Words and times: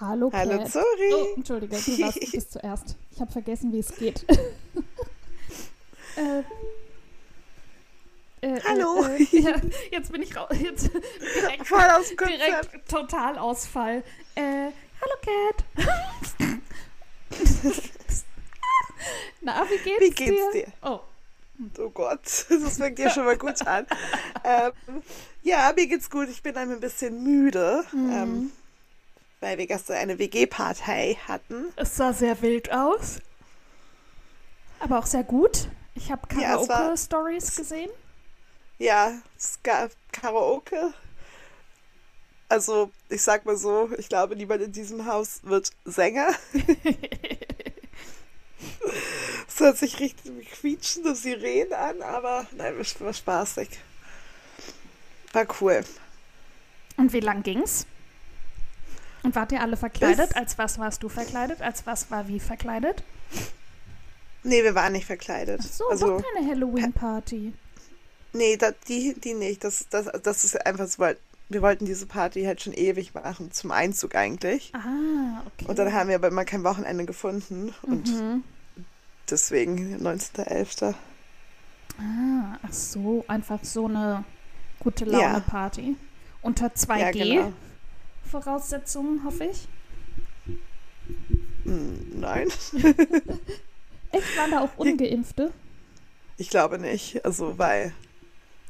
Hallo, 0.00 0.28
Cat. 0.28 0.48
Hallo, 0.48 0.66
sorry. 0.66 1.12
Oh, 1.12 1.34
Entschuldige, 1.36 1.76
du 1.76 1.98
warst 2.00 2.16
du 2.20 2.30
bist 2.32 2.52
zuerst. 2.52 2.96
Ich 3.12 3.20
habe 3.20 3.30
vergessen, 3.30 3.72
wie 3.72 3.78
es 3.78 3.94
geht. 3.94 4.26
äh, 6.16 6.40
äh, 8.40 8.60
Hallo. 8.64 9.04
Äh, 9.04 9.22
äh, 9.22 9.26
ja, 9.40 9.60
jetzt 9.92 10.10
bin 10.10 10.20
ich 10.22 10.34
raus. 10.34 10.48
Jetzt 10.60 10.90
direkt, 10.92 11.64
Voll 11.68 11.90
aus 11.96 12.08
dem 12.08 12.16
Konzept. 12.16 12.42
direkt 12.42 12.88
Totalausfall. 12.90 14.02
Äh, 14.34 14.70
hallo 15.00 15.16
Cat. 15.22 15.64
Na, 19.42 19.64
wie 19.70 19.78
geht's, 19.78 20.00
Wie 20.00 20.10
geht's 20.10 20.50
dir? 20.52 20.66
Oh, 20.82 21.00
Oh 21.78 21.90
Gott, 21.90 22.20
das 22.48 22.76
fängt 22.76 22.98
ja 22.98 23.10
schon 23.10 23.24
mal 23.24 23.36
gut 23.38 23.66
an. 23.66 23.86
ähm, 24.44 24.72
ja, 25.42 25.72
mir 25.74 25.86
geht's 25.86 26.10
gut. 26.10 26.28
Ich 26.28 26.42
bin 26.42 26.56
ein 26.56 26.80
bisschen 26.80 27.22
müde, 27.22 27.84
ähm, 27.92 28.52
weil 29.40 29.58
wir 29.58 29.66
gestern 29.66 29.96
eine 29.96 30.18
WG-Partei 30.18 31.18
hatten. 31.28 31.72
es 31.76 31.96
sah 31.96 32.12
sehr 32.12 32.40
wild 32.42 32.72
aus. 32.72 33.20
Aber 34.80 34.98
auch 34.98 35.06
sehr 35.06 35.24
gut. 35.24 35.68
Ich 35.94 36.10
habe 36.10 36.22
Ja, 36.40 36.56
Karaoke-Stories 36.56 37.54
gesehen. 37.56 37.90
Ja, 38.78 39.12
es 39.38 39.60
gab 39.62 39.90
Karaoke. 40.12 40.92
Also, 42.48 42.90
ich 43.08 43.22
sag 43.22 43.46
mal 43.46 43.56
so, 43.56 43.90
ich 43.96 44.08
glaube, 44.08 44.36
niemand 44.36 44.62
in 44.62 44.72
diesem 44.72 45.06
Haus 45.06 45.40
wird 45.44 45.70
Sänger. 45.84 46.28
Es 49.48 49.60
hört 49.60 49.78
sich 49.78 50.00
richtig 50.00 50.32
wie 50.36 50.44
quietschende 50.44 51.14
Sirenen 51.14 51.72
an, 51.72 52.02
aber 52.02 52.46
nein, 52.56 52.74
es 52.80 53.00
war 53.00 53.12
spaßig. 53.12 53.68
War 55.32 55.46
cool. 55.60 55.84
Und 56.96 57.12
wie 57.12 57.20
lang 57.20 57.42
ging's? 57.42 57.86
Und 59.22 59.34
wart 59.34 59.52
ihr 59.52 59.60
alle 59.60 59.76
verkleidet? 59.76 60.28
Bis- 60.28 60.36
Als 60.36 60.58
was 60.58 60.78
warst 60.78 61.02
du 61.02 61.08
verkleidet? 61.08 61.62
Als 61.62 61.86
was 61.86 62.10
war 62.10 62.28
wie 62.28 62.40
verkleidet? 62.40 63.02
Nee, 64.42 64.62
wir 64.62 64.74
waren 64.74 64.92
nicht 64.92 65.06
verkleidet. 65.06 65.60
Ach 65.62 65.72
so, 65.72 65.88
also, 65.88 66.18
doch 66.18 66.24
keine 66.34 66.46
Halloween-Party. 66.48 67.54
nee, 68.34 68.56
da, 68.56 68.72
die, 68.88 69.14
die 69.18 69.34
nicht. 69.34 69.64
Das, 69.64 69.86
das, 69.88 70.06
das 70.22 70.44
ist 70.44 70.66
einfach 70.66 70.86
so, 70.86 70.98
weil 70.98 71.16
wir 71.48 71.62
wollten 71.62 71.86
diese 71.86 72.06
Party 72.06 72.44
halt 72.44 72.62
schon 72.62 72.74
ewig 72.74 73.14
machen, 73.14 73.52
zum 73.52 73.70
Einzug 73.70 74.14
eigentlich. 74.14 74.72
Ah, 74.74 75.42
okay. 75.46 75.66
Und 75.68 75.78
dann 75.78 75.92
haben 75.92 76.08
wir 76.08 76.16
aber 76.16 76.28
immer 76.28 76.44
kein 76.44 76.64
Wochenende 76.64 77.04
gefunden. 77.06 77.74
Und 77.82 78.08
mhm. 78.08 78.44
Deswegen 79.30 79.96
19.11. 80.02 80.94
Ah, 81.98 82.58
ach 82.62 82.72
so, 82.72 83.24
einfach 83.28 83.62
so 83.62 83.86
eine 83.86 84.24
gute 84.80 85.04
Ja. 85.06 85.32
Laune-Party. 85.32 85.96
Unter 86.42 86.66
2G 86.68 86.98
Ja, 86.98 87.10
genau. 87.10 87.52
Hoffe 89.24 89.44
ich. 89.44 89.68
Hm, 91.64 92.20
Nein, 92.20 92.48
Echt, 94.10 94.36
waren 94.36 94.50
da 94.50 94.60
auch 94.60 94.76
Ungeimpfte? 94.76 95.52
ich 96.36 96.50
glaube 96.50 96.78
nicht. 96.78 97.24
Also, 97.24 97.58
weil 97.58 97.92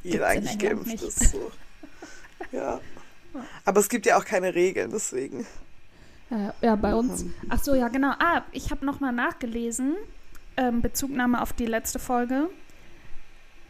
jeder 0.02 0.32
Gibt's 0.32 0.48
eigentlich 0.50 0.58
geimpft 0.58 0.86
nicht. 0.86 1.02
ist. 1.02 1.30
So. 1.30 1.50
Ja. 2.52 2.80
Aber 3.64 3.80
es 3.80 3.88
gibt 3.88 4.06
ja 4.06 4.16
auch 4.18 4.24
keine 4.24 4.54
Regeln, 4.54 4.90
deswegen. 4.92 5.46
Ja, 6.30 6.54
ja, 6.60 6.76
bei 6.76 6.94
uns. 6.94 7.22
Ähm, 7.22 7.34
Ach 7.48 7.62
so, 7.62 7.74
ja, 7.74 7.88
genau. 7.88 8.12
Ah, 8.18 8.42
ich 8.52 8.70
habe 8.70 8.84
nochmal 8.86 9.12
nachgelesen, 9.12 9.96
ähm, 10.56 10.82
Bezugnahme 10.82 11.40
auf 11.42 11.52
die 11.52 11.66
letzte 11.66 11.98
Folge. 11.98 12.48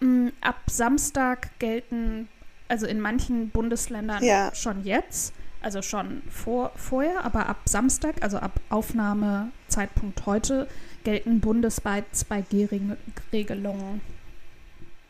Mm, 0.01 0.29
ab 0.41 0.57
Samstag 0.69 1.59
gelten, 1.59 2.29
also 2.69 2.87
in 2.87 3.01
manchen 3.01 3.51
Bundesländern 3.51 4.23
Ja. 4.23 4.55
schon 4.55 4.85
jetzt, 4.85 5.33
also 5.61 5.83
schon 5.83 6.23
vor, 6.31 6.73
vorher, 6.77 7.25
aber 7.25 7.47
ab 7.49 7.61
Samstag, 7.67 8.17
also 8.23 8.39
ab 8.39 8.61
Aufnahmezeitpunkt 8.71 10.27
heute, 10.27 10.69
gelten 11.05 11.41
bundesweit 11.41 12.05
2G-Regelungen. 12.13 14.01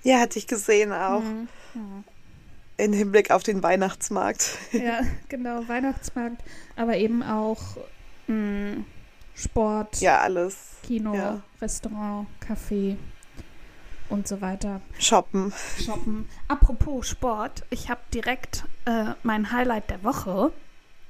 Ja, 0.02 0.20
hatte 0.20 0.38
ich 0.38 0.46
gesehen 0.46 0.92
auch. 0.92 1.22
Mhm. 1.22 1.48
Mhm. 1.74 2.04
Im 2.76 2.92
Hinblick 2.92 3.30
auf 3.30 3.42
den 3.42 3.62
Weihnachtsmarkt. 3.62 4.58
Ja, 4.72 5.00
genau, 5.28 5.66
Weihnachtsmarkt, 5.68 6.42
aber 6.76 6.96
eben 6.96 7.22
auch 7.22 7.60
mh, 8.26 8.84
Sport, 9.34 10.00
Ja, 10.00 10.20
alles. 10.20 10.56
Kino, 10.86 11.14
Ja. 11.14 11.40
Restaurant, 11.60 12.26
Café 12.46 12.96
und 14.08 14.28
so 14.28 14.40
weiter. 14.40 14.80
Shoppen. 14.98 15.52
Shoppen. 15.84 16.28
Apropos 16.48 17.08
Sport, 17.08 17.64
ich 17.70 17.88
habe 17.90 18.00
direkt 18.12 18.64
äh, 18.84 19.12
mein 19.22 19.50
Highlight 19.50 19.90
der 19.90 20.04
Woche. 20.04 20.52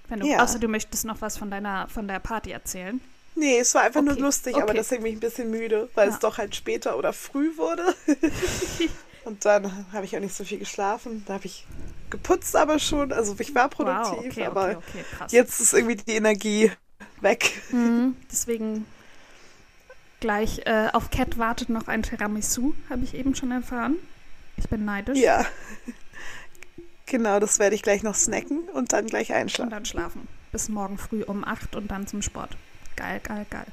Wenn 0.09 0.21
du, 0.21 0.27
Ja. 0.27 0.43
Außer 0.43 0.59
du 0.59 0.69
möchtest 0.69 1.05
noch 1.05 1.21
was 1.21 1.37
von 1.37 1.51
deiner 1.51 1.89
von 1.89 2.07
der 2.09 2.19
Party 2.21 2.51
erzählen. 2.51 3.01
Nee, 3.37 3.59
es 3.59 3.75
war 3.75 3.83
einfach 3.83 4.01
nur 4.03 4.13
Okay, 4.13 4.23
lustig, 4.23 4.55
aber 4.55 4.65
okay. 4.67 4.75
deswegen 4.77 5.03
bin 5.03 5.13
ich 5.13 5.17
ein 5.19 5.21
bisschen 5.21 5.51
müde, 5.51 5.89
weil 5.95 6.09
Ja. 6.09 6.15
es 6.15 6.21
doch 6.21 6.39
halt 6.39 6.55
später 6.55 6.97
oder 6.97 7.13
früh 7.13 7.57
wurde. 7.57 7.83
Und 9.25 9.45
dann 9.45 9.87
habe 9.93 10.05
ich 10.05 10.15
auch 10.17 10.21
nicht 10.21 10.35
so 10.37 10.45
viel 10.45 10.59
geschlafen. 10.59 11.25
Da 11.27 11.35
habe 11.35 11.47
ich 11.47 11.67
geputzt 12.11 12.55
aber 12.55 12.79
schon. 12.79 13.13
Also 13.13 13.35
ich 13.39 13.55
war 13.55 13.69
produktiv, 13.71 14.13
wow, 14.19 14.25
okay, 14.27 14.45
aber 14.47 14.65
okay, 14.69 14.77
okay, 14.77 15.05
krass. 15.17 15.33
jetzt 15.33 15.61
ist 15.61 15.73
irgendwie 15.73 15.97
die 15.97 16.13
Energie 16.13 16.71
weg. 17.25 17.61
Mhm, 17.73 18.15
deswegen 18.31 18.87
gleich 20.21 20.61
äh, 20.67 20.89
auf 20.93 21.11
Cat 21.11 21.37
wartet 21.39 21.69
noch 21.71 21.89
ein 21.89 22.03
Tiramisu, 22.05 22.75
habe 22.89 23.03
ich 23.05 23.15
eben 23.15 23.35
schon 23.35 23.51
erfahren. 23.51 23.97
Ich 24.57 24.69
bin 24.69 24.85
neidisch. 24.85 25.19
Ja. 25.19 25.45
Genau, 27.07 27.39
das 27.39 27.59
werde 27.59 27.75
ich 27.77 27.83
gleich 27.83 28.03
noch 28.03 28.15
snacken 28.15 28.61
und 28.73 28.95
dann 28.95 29.07
gleich 29.07 29.29
Und 29.29 29.37
einschlafen. 29.37 29.71
dann 29.71 29.85
schlafen. 29.85 30.27
Bis 30.53 30.71
morgen 30.71 30.97
früh 30.97 31.23
um 31.23 31.45
8 31.45 31.77
und 31.77 31.91
dann 31.91 32.07
zum 32.07 32.23
Sport. 32.23 32.57
Geil, 32.97 33.21
geil, 33.23 33.45
geil. 33.51 33.67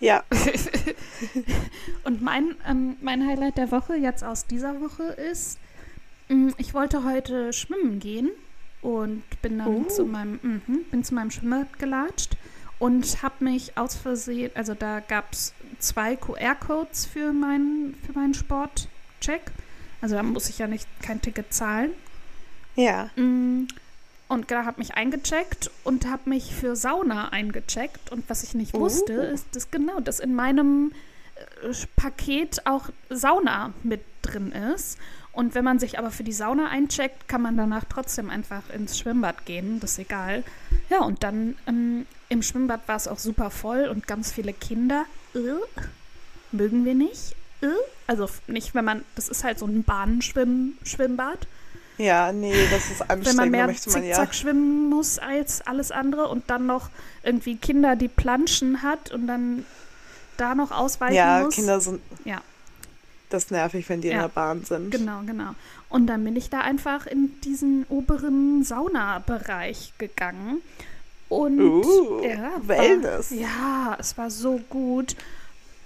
Ja, 0.00 0.24
Und 2.04 2.22
mein, 2.22 2.54
ähm, 2.66 2.96
mein 3.02 3.26
Highlight 3.26 3.58
der 3.58 3.70
Woche, 3.70 3.96
jetzt 3.96 4.24
aus 4.24 4.46
dieser 4.46 4.80
Woche, 4.80 5.02
ist, 5.02 5.58
mh, 6.28 6.54
ich 6.56 6.72
wollte 6.72 7.04
heute 7.04 7.52
schwimmen 7.52 8.00
gehen 8.00 8.30
und 8.80 9.22
bin 9.42 9.58
dann 9.58 9.66
Oh. 9.68 9.84
zu 9.84 10.06
meinem, 10.06 10.40
mhm, 10.42 10.84
bin 10.90 11.04
zu 11.04 11.14
meinem 11.14 11.30
Schwimmbad 11.30 11.78
gelatscht 11.78 12.36
und 12.80 13.22
habe 13.22 13.44
mich 13.44 13.76
aus 13.78 13.94
Versehen, 13.94 14.50
also 14.56 14.74
da 14.74 14.98
gab 14.98 15.32
es 15.32 15.54
zwei 15.78 16.16
QR-Codes 16.16 17.06
für 17.06 17.32
meinen, 17.32 17.94
für 18.04 18.12
meinen 18.18 18.34
Sportcheck. 18.34 19.42
Also 20.00 20.16
da 20.16 20.22
muss 20.24 20.48
ich 20.48 20.58
ja 20.58 20.66
nicht 20.66 20.88
kein 21.02 21.20
Ticket 21.22 21.52
zahlen. 21.54 21.92
ja. 22.74 23.10
Mm, 23.16 23.68
Und 24.28 24.50
da 24.52 24.64
habe 24.64 24.78
mich 24.78 24.94
eingecheckt 24.94 25.70
und 25.84 26.06
habe 26.08 26.30
mich 26.30 26.54
für 26.54 26.76
Sauna 26.76 27.30
eingecheckt. 27.30 28.10
Und 28.12 28.24
was 28.30 28.44
ich 28.44 28.54
nicht 28.54 28.74
Oh. 28.74 28.80
wusste, 28.80 29.12
ist, 29.12 29.44
dass 29.56 29.70
genau, 29.72 29.98
dass 30.00 30.20
in 30.20 30.34
meinem 30.36 30.92
äh, 31.34 31.72
Paket 31.96 32.64
auch 32.66 32.90
Sauna 33.10 33.72
mit 33.82 34.00
drin 34.22 34.52
ist. 34.52 34.98
Und 35.32 35.54
wenn 35.56 35.64
man 35.64 35.78
sich 35.80 35.98
aber 35.98 36.10
für 36.12 36.22
die 36.24 36.32
Sauna 36.32 36.68
eincheckt, 36.68 37.26
kann 37.28 37.42
man 37.42 37.56
danach 37.56 37.84
trotzdem 37.88 38.30
einfach 38.30 38.62
ins 38.72 38.98
Schwimmbad 38.98 39.44
gehen. 39.46 39.80
Das 39.80 39.92
ist 39.92 39.98
egal. 39.98 40.44
Ja, 40.88 41.00
und 41.00 41.22
dann 41.24 41.56
ähm, 41.66 42.06
im 42.30 42.42
Schwimmbad 42.42 42.80
war 42.88 42.96
es 42.96 43.06
auch 43.06 43.18
super 43.18 43.50
voll 43.50 43.88
und 43.88 44.06
ganz 44.06 44.32
viele 44.32 44.52
Kinder. 44.54 45.04
Äh, 45.34 45.38
mögen 46.52 46.84
wir 46.86 46.94
nicht. 46.94 47.34
Äh, 47.60 47.66
also 48.06 48.28
nicht, 48.46 48.74
wenn 48.74 48.84
man, 48.86 49.04
das 49.16 49.28
ist 49.28 49.44
halt 49.44 49.58
so 49.58 49.66
ein 49.66 49.82
Bahnschwimmbad 49.84 51.46
Ja, 51.98 52.32
nee, 52.32 52.54
das 52.70 52.90
ist 52.90 53.02
anstrengend. 53.02 53.26
wenn 53.26 53.36
man 53.36 53.50
mehr 53.50 53.66
möchte 53.66 53.90
man 53.90 54.02
ja. 54.02 54.14
Zickzack 54.14 54.34
schwimmen 54.34 54.88
muss 54.88 55.18
als 55.18 55.60
alles 55.66 55.90
andere 55.92 56.28
und 56.28 56.48
dann 56.48 56.64
noch 56.66 56.88
irgendwie 57.22 57.56
Kinder, 57.56 57.94
die 57.96 58.08
Planschen 58.08 58.82
hat 58.82 59.10
und 59.12 59.26
dann 59.26 59.66
da 60.38 60.54
noch 60.54 60.70
ausweichen 60.70 61.14
Ja, 61.16 61.42
muss. 61.44 61.54
Kinder 61.54 61.80
sind. 61.80 62.00
Ja. 62.24 62.40
Das 63.28 63.44
ist 63.44 63.50
nervig, 63.50 63.88
wenn 63.88 64.00
die 64.00 64.08
in 64.08 64.14
Ja. 64.16 64.22
der 64.22 64.28
Bahn 64.28 64.64
sind. 64.64 64.90
Genau, 64.90 65.20
genau. 65.26 65.54
Und 65.88 66.06
dann 66.06 66.24
bin 66.24 66.34
ich 66.36 66.50
da 66.50 66.60
einfach 66.62 67.06
in 67.06 67.38
diesen 67.42 67.84
oberen 67.88 68.64
Saunabereich 68.64 69.92
gegangen. 69.98 70.62
Und 71.30 71.60
Uh, 71.60 72.22
ja, 72.24 72.60
Wellness. 72.66 73.30
War, 73.30 73.38
ja, 73.38 73.96
es 73.98 74.18
war 74.18 74.30
so 74.30 74.60
gut. 74.68 75.16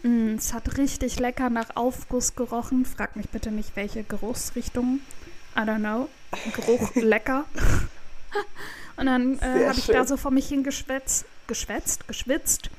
Mm, 0.02 0.34
Es 0.36 0.52
hat 0.52 0.78
richtig 0.78 1.20
lecker 1.20 1.50
nach 1.50 1.76
Aufguss 1.76 2.34
gerochen. 2.34 2.84
Frag 2.86 3.14
mich 3.14 3.28
bitte 3.28 3.52
nicht, 3.52 3.76
welche 3.76 4.02
Geruchsrichtung. 4.04 5.00
I 5.56 5.60
don't 5.60 5.78
know. 5.78 6.08
Geruch 6.56 6.94
lecker. 6.96 7.44
Und 8.96 9.06
dann 9.06 9.38
äh, 9.40 9.68
habe 9.68 9.78
ich 9.78 9.86
da 9.86 10.04
so 10.06 10.16
vor 10.16 10.30
mich 10.30 10.48
hingeschwätzt, 10.48 11.26
geschwätzt, 11.46 12.08
geschwitzt, 12.08 12.70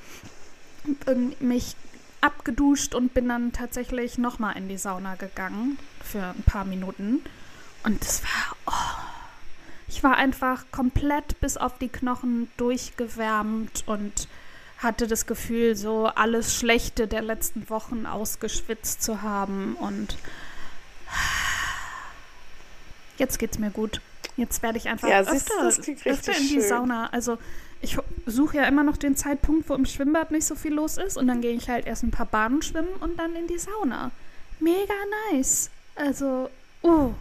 ähm, 1.07 1.33
mich 1.39 1.75
abgeduscht 2.21 2.95
und 2.95 3.13
bin 3.13 3.29
dann 3.29 3.53
tatsächlich 3.53 4.17
nochmal 4.17 4.57
in 4.57 4.67
die 4.67 4.77
Sauna 4.77 5.15
gegangen 5.15 5.77
für 6.03 6.23
ein 6.23 6.43
paar 6.45 6.65
Minuten. 6.65 7.21
Und 7.83 8.01
es 8.03 8.23
war, 8.23 8.55
oh, 8.65 8.94
ich 9.95 10.03
war 10.03 10.17
einfach 10.17 10.65
komplett 10.71 11.39
bis 11.39 11.55
auf 11.55 11.77
die 11.77 11.87
Knochen 11.87 12.49
durchgewärmt 12.57 13.85
und 13.85 14.27
hatte 14.77 15.07
das 15.07 15.25
Gefühl, 15.25 15.77
so 15.77 16.07
alles 16.07 16.53
Schlechte 16.53 17.07
der 17.07 17.21
letzten 17.21 17.69
Wochen 17.69 18.05
ausgeschwitzt 18.05 19.01
zu 19.01 19.21
haben 19.21 19.75
und 19.79 20.17
jetzt 23.17 23.39
geht's 23.39 23.57
mir 23.57 23.69
gut. 23.69 24.01
Jetzt 24.35 24.61
werde 24.63 24.77
ich 24.77 24.89
einfach 24.89 25.07
Ja, 25.07 25.21
öfter, 25.21 25.67
öfter 25.67 26.35
in 26.35 26.43
die 26.43 26.49
schön. 26.49 26.61
Sauna. 26.61 27.07
Also 27.13 27.37
ich 27.79 27.97
suche 28.25 28.57
ja 28.57 28.65
immer 28.65 28.83
noch 28.83 28.97
den 28.97 29.15
Zeitpunkt, 29.15 29.69
wo 29.69 29.75
im 29.75 29.85
Schwimmbad 29.85 30.29
nicht 30.31 30.45
so 30.45 30.55
viel 30.55 30.73
los 30.73 30.97
ist 30.97 31.15
und 31.15 31.27
dann 31.27 31.39
gehe 31.39 31.53
ich 31.53 31.69
halt 31.69 31.87
erst 31.87 32.03
ein 32.03 32.11
paar 32.11 32.25
Bahnen 32.25 32.61
schwimmen 32.61 32.93
und 32.99 33.17
dann 33.17 33.33
in 33.37 33.47
die 33.47 33.59
Sauna. 33.59 34.11
Mega 34.59 34.93
nice. 35.31 35.69
Also, 35.95 36.49
uh, 36.83 37.13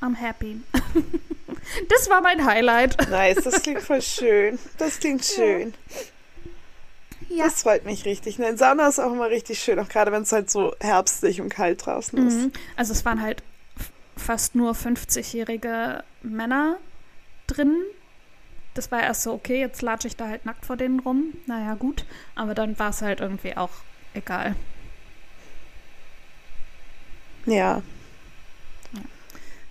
I'm 0.00 0.14
happy. 0.14 0.60
das 1.88 2.08
war 2.08 2.20
mein 2.20 2.44
Highlight. 2.44 3.10
Nice, 3.10 3.42
das 3.44 3.62
klingt 3.62 3.82
voll 3.82 4.02
schön. 4.02 4.58
Das 4.78 4.98
klingt 4.98 5.24
schön. 5.24 5.74
Ja. 7.28 7.44
Das 7.44 7.62
freut 7.62 7.84
mich 7.84 8.04
richtig. 8.04 8.40
Eine 8.40 8.56
Sauna 8.56 8.88
ist 8.88 8.98
auch 8.98 9.12
immer 9.12 9.28
richtig 9.28 9.58
schön, 9.58 9.78
auch 9.78 9.88
gerade 9.88 10.12
wenn 10.12 10.22
es 10.22 10.32
halt 10.32 10.50
so 10.50 10.74
herbstlich 10.80 11.40
und 11.40 11.50
kalt 11.50 11.84
draußen 11.84 12.26
ist. 12.26 12.34
Mhm. 12.34 12.52
Also 12.76 12.92
es 12.92 13.04
waren 13.04 13.20
halt 13.20 13.42
fast 14.16 14.54
nur 14.54 14.72
50-jährige 14.72 16.02
Männer 16.22 16.78
drin. 17.46 17.76
Das 18.74 18.90
war 18.90 19.02
erst 19.02 19.22
so, 19.22 19.32
okay, 19.32 19.60
jetzt 19.60 19.82
latsche 19.82 20.08
ich 20.08 20.16
da 20.16 20.28
halt 20.28 20.46
nackt 20.46 20.64
vor 20.64 20.76
denen 20.76 21.00
rum. 21.00 21.34
Naja, 21.46 21.74
gut. 21.74 22.04
Aber 22.34 22.54
dann 22.54 22.78
war 22.78 22.90
es 22.90 23.02
halt 23.02 23.20
irgendwie 23.20 23.56
auch 23.56 23.70
egal. 24.14 24.54
Ja. 27.44 27.82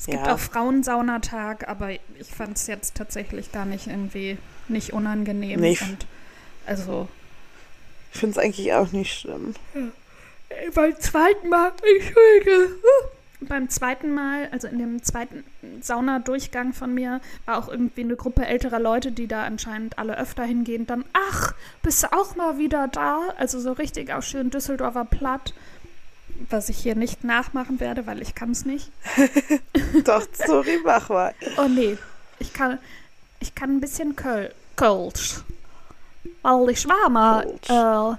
Es 0.08 0.12
gibt 0.14 0.26
Ja. 0.26 0.34
auch 0.36 0.40
Frauensaunatag, 0.40 1.68
aber 1.68 1.92
ich 1.92 2.00
fand 2.36 2.56
es 2.56 2.68
jetzt 2.68 2.96
tatsächlich 2.96 3.52
gar 3.52 3.66
nicht 3.66 3.88
irgendwie 3.88 4.38
nicht 4.70 4.94
unangenehm. 4.94 5.60
Nicht. 5.60 5.82
Und 5.82 6.06
also 6.66 7.08
Ich 8.14 8.20
finde 8.22 8.40
es 8.40 8.44
eigentlich 8.46 8.74
auch 8.74 8.92
nicht 8.94 9.20
schlimm. 9.20 9.54
beim 10.74 10.98
zweiten 11.00 11.50
Mal, 11.50 11.72
Entschuldige. 11.96 12.76
Beim 13.42 13.70
zweiten 13.70 14.14
Mal, 14.16 14.48
also 14.52 14.68
in 14.68 14.80
dem 14.80 15.04
zweiten 15.04 15.44
Saunadurchgang 15.82 16.74
von 16.74 16.92
mir, 16.94 17.22
war 17.46 17.58
auch 17.60 17.68
irgendwie 17.70 18.02
eine 18.02 18.16
Gruppe 18.16 18.46
älterer 18.46 18.80
Leute, 18.80 19.12
die 19.12 19.28
da 19.28 19.44
anscheinend 19.44 20.00
alle 20.00 20.18
öfter 20.18 20.44
hingehen. 20.44 20.88
Dann, 20.88 21.04
ach, 21.14 21.54
bist 21.84 22.02
du 22.02 22.14
auch 22.14 22.36
mal 22.36 22.58
wieder 22.58 22.88
da? 22.88 23.20
Also 23.38 23.60
so 23.60 23.74
richtig 23.74 24.12
auch 24.12 24.24
schön 24.24 24.50
Düsseldorfer 24.50 25.06
Platt. 25.06 25.54
Was 26.50 26.70
ich 26.70 26.78
hier 26.78 26.96
nicht 26.96 27.24
nachmachen 27.24 27.80
werde, 27.80 28.06
weil 28.06 28.22
ich 28.22 28.36
kann 28.36 28.52
es 28.52 28.66
nicht. 28.66 28.92
Doch, 30.06 30.26
sorry, 30.34 30.80
mach 30.84 31.10
mal. 31.10 31.34
Oh 31.58 31.68
nee, 31.68 31.98
ich 32.40 32.54
kann, 32.54 32.78
ich 33.40 33.56
kann 33.56 33.78
ein 33.78 33.82
bisschen 33.82 34.16
Köl 34.16 34.54
Kölsch. 34.76 35.42
Weil 36.44 36.70
ich 36.70 36.88
war 36.88 37.10
mal, 37.10 37.60
äh, 37.68 38.18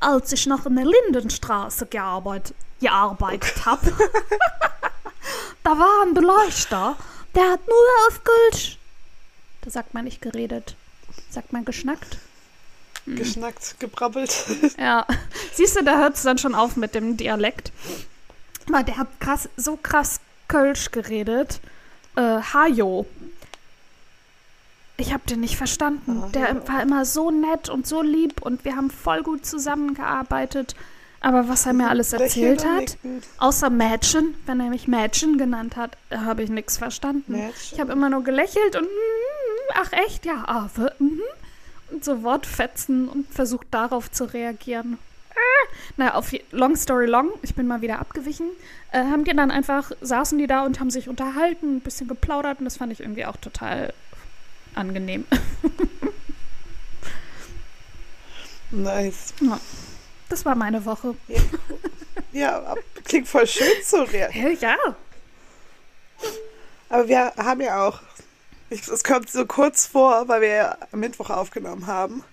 als 0.00 0.32
ich 0.32 0.46
noch 0.46 0.66
in 0.66 0.76
der 0.76 0.84
Lindenstraße 0.84 1.86
gearbeit, 1.86 2.54
gearbeitet 2.80 3.64
habe, 3.64 3.92
da 5.64 5.70
war 5.70 6.04
ein 6.04 6.14
Beleuchter, 6.14 6.96
der 7.34 7.52
hat 7.52 7.66
nur 7.66 8.08
auf 8.08 8.20
Kölsch. 8.22 8.78
Da 9.62 9.70
sagt 9.70 9.94
man 9.94 10.04
nicht 10.04 10.20
geredet, 10.20 10.76
sagt 11.30 11.52
man 11.52 11.64
geschnackt. 11.64 12.18
Geschnackt, 13.06 13.78
gebrabbelt. 13.78 14.34
Ja, 14.78 15.06
siehst 15.52 15.76
du, 15.76 15.84
da 15.84 15.98
hört 15.98 16.16
es 16.16 16.22
dann 16.22 16.38
schon 16.38 16.54
auf 16.54 16.76
mit 16.76 16.94
dem 16.94 17.16
Dialekt. 17.16 17.72
Aber 18.68 18.82
der 18.82 18.96
hat 18.96 19.20
krass, 19.20 19.48
so 19.56 19.78
krass 19.80 20.20
Kölsch 20.48 20.90
geredet. 20.90 21.60
Äh, 22.16 22.40
Hajo. 22.52 23.06
Ich 24.96 25.12
habe 25.12 25.22
den 25.28 25.40
nicht 25.40 25.56
verstanden. 25.56 26.22
Hajo. 26.22 26.30
Der 26.30 26.68
war 26.68 26.82
immer 26.82 27.04
so 27.04 27.30
nett 27.30 27.68
und 27.68 27.86
so 27.86 28.02
lieb 28.02 28.42
und 28.42 28.64
wir 28.64 28.76
haben 28.76 28.90
voll 28.90 29.22
gut 29.22 29.46
zusammengearbeitet. 29.46 30.74
Aber 31.20 31.48
was 31.48 31.66
er 31.66 31.72
mir 31.72 31.88
alles 31.88 32.12
erzählt 32.12 32.64
hat, 32.64 32.98
außer 33.38 33.70
Mädchen, 33.70 34.34
wenn 34.46 34.60
er 34.60 34.68
mich 34.68 34.86
Mädchen 34.86 35.38
genannt 35.38 35.76
hat, 35.76 35.96
habe 36.10 36.42
ich 36.42 36.50
nichts 36.50 36.76
verstanden. 36.76 37.32
Mädchen. 37.32 37.52
Ich 37.72 37.80
habe 37.80 37.92
immer 37.92 38.10
nur 38.10 38.22
gelächelt 38.22 38.76
und 38.76 38.84
mm, 38.84 39.72
ach 39.74 39.92
echt, 39.92 40.26
ja, 40.26 40.44
ah, 40.46 40.70
mhm. 40.98 41.20
So 42.00 42.22
Wortfetzen 42.22 43.08
und 43.08 43.32
versucht 43.32 43.68
darauf 43.70 44.10
zu 44.10 44.24
reagieren. 44.24 44.98
Äh, 45.30 45.66
naja, 45.96 46.14
auf 46.14 46.32
long 46.50 46.76
story 46.76 47.06
long, 47.06 47.30
ich 47.42 47.54
bin 47.54 47.66
mal 47.66 47.80
wieder 47.80 47.98
abgewichen, 47.98 48.48
äh, 48.92 48.98
haben 48.98 49.24
die 49.24 49.34
dann 49.34 49.50
einfach, 49.50 49.92
saßen 50.00 50.38
die 50.38 50.46
da 50.46 50.64
und 50.64 50.80
haben 50.80 50.90
sich 50.90 51.08
unterhalten, 51.08 51.76
ein 51.76 51.80
bisschen 51.80 52.08
geplaudert 52.08 52.58
und 52.58 52.64
das 52.64 52.76
fand 52.78 52.92
ich 52.92 53.00
irgendwie 53.00 53.26
auch 53.26 53.36
total 53.36 53.92
angenehm. 54.74 55.26
Nice. 58.70 59.32
Das 60.28 60.44
war 60.44 60.54
meine 60.54 60.84
Woche. 60.84 61.14
Ja, 62.32 62.74
klingt 63.04 63.28
voll 63.28 63.46
schön 63.46 63.68
so 63.84 64.02
real. 64.02 64.30
Ja. 64.60 64.76
Aber 66.88 67.08
wir 67.08 67.32
haben 67.36 67.60
ja 67.60 67.86
auch, 67.86 68.00
es 68.70 69.04
kommt 69.04 69.30
so 69.30 69.46
kurz 69.46 69.86
vor, 69.86 70.28
weil 70.28 70.40
wir 70.40 70.48
ja 70.48 70.78
am 70.92 71.00
Mittwoch 71.00 71.30
aufgenommen 71.30 71.86
haben. 71.86 72.24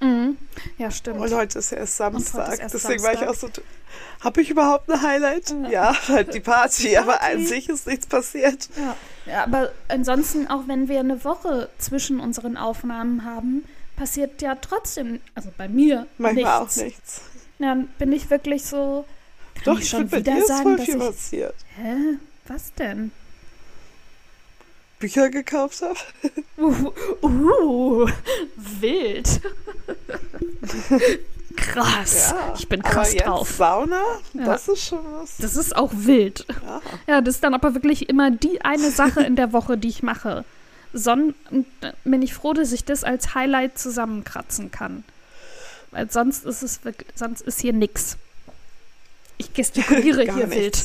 Mhm. 0.00 0.36
Ja, 0.76 0.90
stimmt. 0.90 1.20
Und 1.20 1.32
heute 1.32 1.58
ist 1.58 1.70
ja 1.70 1.78
erst 1.78 1.96
Samstag. 1.96 2.52
ist 2.54 2.58
erst 2.60 2.74
Deswegen 2.74 3.02
war 3.02 3.12
ich 3.14 3.20
auch 3.20 3.34
Samstag. 3.34 3.54
so, 3.56 4.24
habe 4.24 4.42
ich 4.42 4.50
überhaupt 4.50 4.90
eine 4.90 5.00
Highlight? 5.02 5.54
Ja, 5.70 5.94
halt 6.08 6.34
die 6.34 6.40
Party, 6.40 6.96
aber 6.96 7.12
Party. 7.18 7.34
an 7.36 7.46
sich 7.46 7.68
ist 7.68 7.86
nichts 7.86 8.06
passiert. 8.06 8.68
Ja. 8.76 8.96
ja, 9.26 9.44
aber 9.44 9.72
ansonsten, 9.88 10.48
auch 10.48 10.66
wenn 10.66 10.88
wir 10.88 11.00
eine 11.00 11.24
Woche 11.24 11.68
zwischen 11.78 12.20
unseren 12.20 12.56
Aufnahmen 12.56 13.24
haben, 13.24 13.64
passiert 13.96 14.42
ja 14.42 14.56
trotzdem, 14.56 15.20
also 15.34 15.50
bei 15.56 15.68
mir, 15.68 16.06
Manchmal 16.18 16.60
nichts. 16.64 16.78
auch 16.78 16.84
nichts. 16.84 17.20
Ja, 17.60 17.68
Dann 17.68 17.86
bin 17.98 18.12
ich 18.12 18.28
wirklich 18.30 18.64
so. 18.64 19.04
Doch, 19.64 19.74
ich 19.78 19.84
ich 19.84 19.88
schon 19.90 20.10
wieder 20.10 20.44
sagen, 20.44 20.62
voll 20.64 20.76
dass 20.76 20.84
viel 20.86 20.94
ich. 20.96 21.00
passiert. 21.00 21.54
Hä? 21.76 21.94
Was 22.48 22.74
denn? 22.74 23.12
Bücher 25.04 25.28
gekauft 25.28 25.82
habe. 25.82 25.98
Uh, 26.56 26.92
uh, 27.20 28.08
wild. 28.56 29.28
krass. 31.56 32.30
Ja, 32.30 32.54
ich 32.56 32.68
bin 32.68 32.80
krass 32.82 33.14
drauf. 33.16 33.50
Sauna, 33.50 34.00
Ja. 34.34 34.44
das 34.44 34.68
ist 34.68 34.86
schon 34.86 35.00
was. 35.12 35.36
Das 35.38 35.56
ist 35.56 35.74
auch 35.76 35.90
wild. 35.92 36.46
Ja. 36.48 36.80
Ja, 37.08 37.20
das 37.20 37.34
ist 37.34 37.44
dann 37.44 37.54
aber 37.54 37.74
wirklich 37.74 38.08
immer 38.08 38.30
die 38.30 38.62
eine 38.62 38.90
Sache 38.92 39.22
in 39.24 39.34
der 39.36 39.52
Woche, 39.52 39.76
die 39.76 39.88
ich 39.88 40.02
mache. 40.04 40.44
Son 40.92 41.34
bin 42.04 42.22
ich 42.22 42.32
froh, 42.34 42.52
dass 42.54 42.70
ich 42.72 42.84
das 42.84 43.02
als 43.02 43.34
Highlight 43.34 43.78
zusammenkratzen 43.78 44.70
kann. 44.70 45.02
Weil 45.90 46.08
sonst 46.10 46.46
ist 46.46 46.62
es 46.62 46.84
wirklich, 46.84 47.08
sonst 47.16 47.40
ist 47.42 47.60
hier 47.60 47.72
nix. 47.72 48.16
Ich 49.38 49.52
gestikuliere 49.52 50.22
hier 50.34 50.46
nichts. 50.46 50.56
wild. 50.56 50.84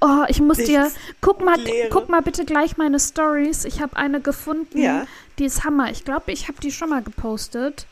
Oh, 0.00 0.24
ich 0.28 0.40
muss 0.40 0.58
dir, 0.58 0.84
Nichts. 0.84 0.98
guck 1.20 1.42
mal, 1.44 1.58
Leere. 1.60 1.88
guck 1.90 2.08
mal 2.08 2.20
bitte 2.22 2.44
gleich 2.44 2.76
meine 2.76 2.98
Stories. 3.00 3.64
Ich 3.64 3.80
habe 3.80 3.96
eine 3.96 4.20
gefunden, 4.20 4.78
Ja. 4.78 5.06
die 5.38 5.44
ist 5.44 5.64
Hammer. 5.64 5.90
Ich 5.90 6.04
glaube, 6.04 6.32
ich 6.32 6.48
habe 6.48 6.60
die 6.60 6.72
schon 6.72 6.90
mal 6.90 7.02
gepostet. 7.02 7.86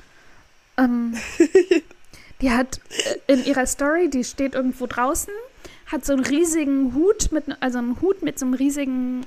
Ähm, 0.76 1.14
die 2.40 2.50
hat 2.50 2.80
äh, 3.26 3.32
in 3.32 3.44
ihrer 3.44 3.66
Story, 3.66 4.08
die 4.10 4.24
steht 4.24 4.54
irgendwo 4.54 4.86
draußen, 4.86 5.32
hat 5.86 6.04
so 6.04 6.12
einen 6.12 6.24
riesigen 6.24 6.94
Hut 6.94 7.32
mit, 7.32 7.44
also 7.60 7.78
einen 7.78 8.00
Hut 8.00 8.22
mit 8.22 8.38
so 8.38 8.46
einem 8.46 8.54
riesigen 8.54 9.26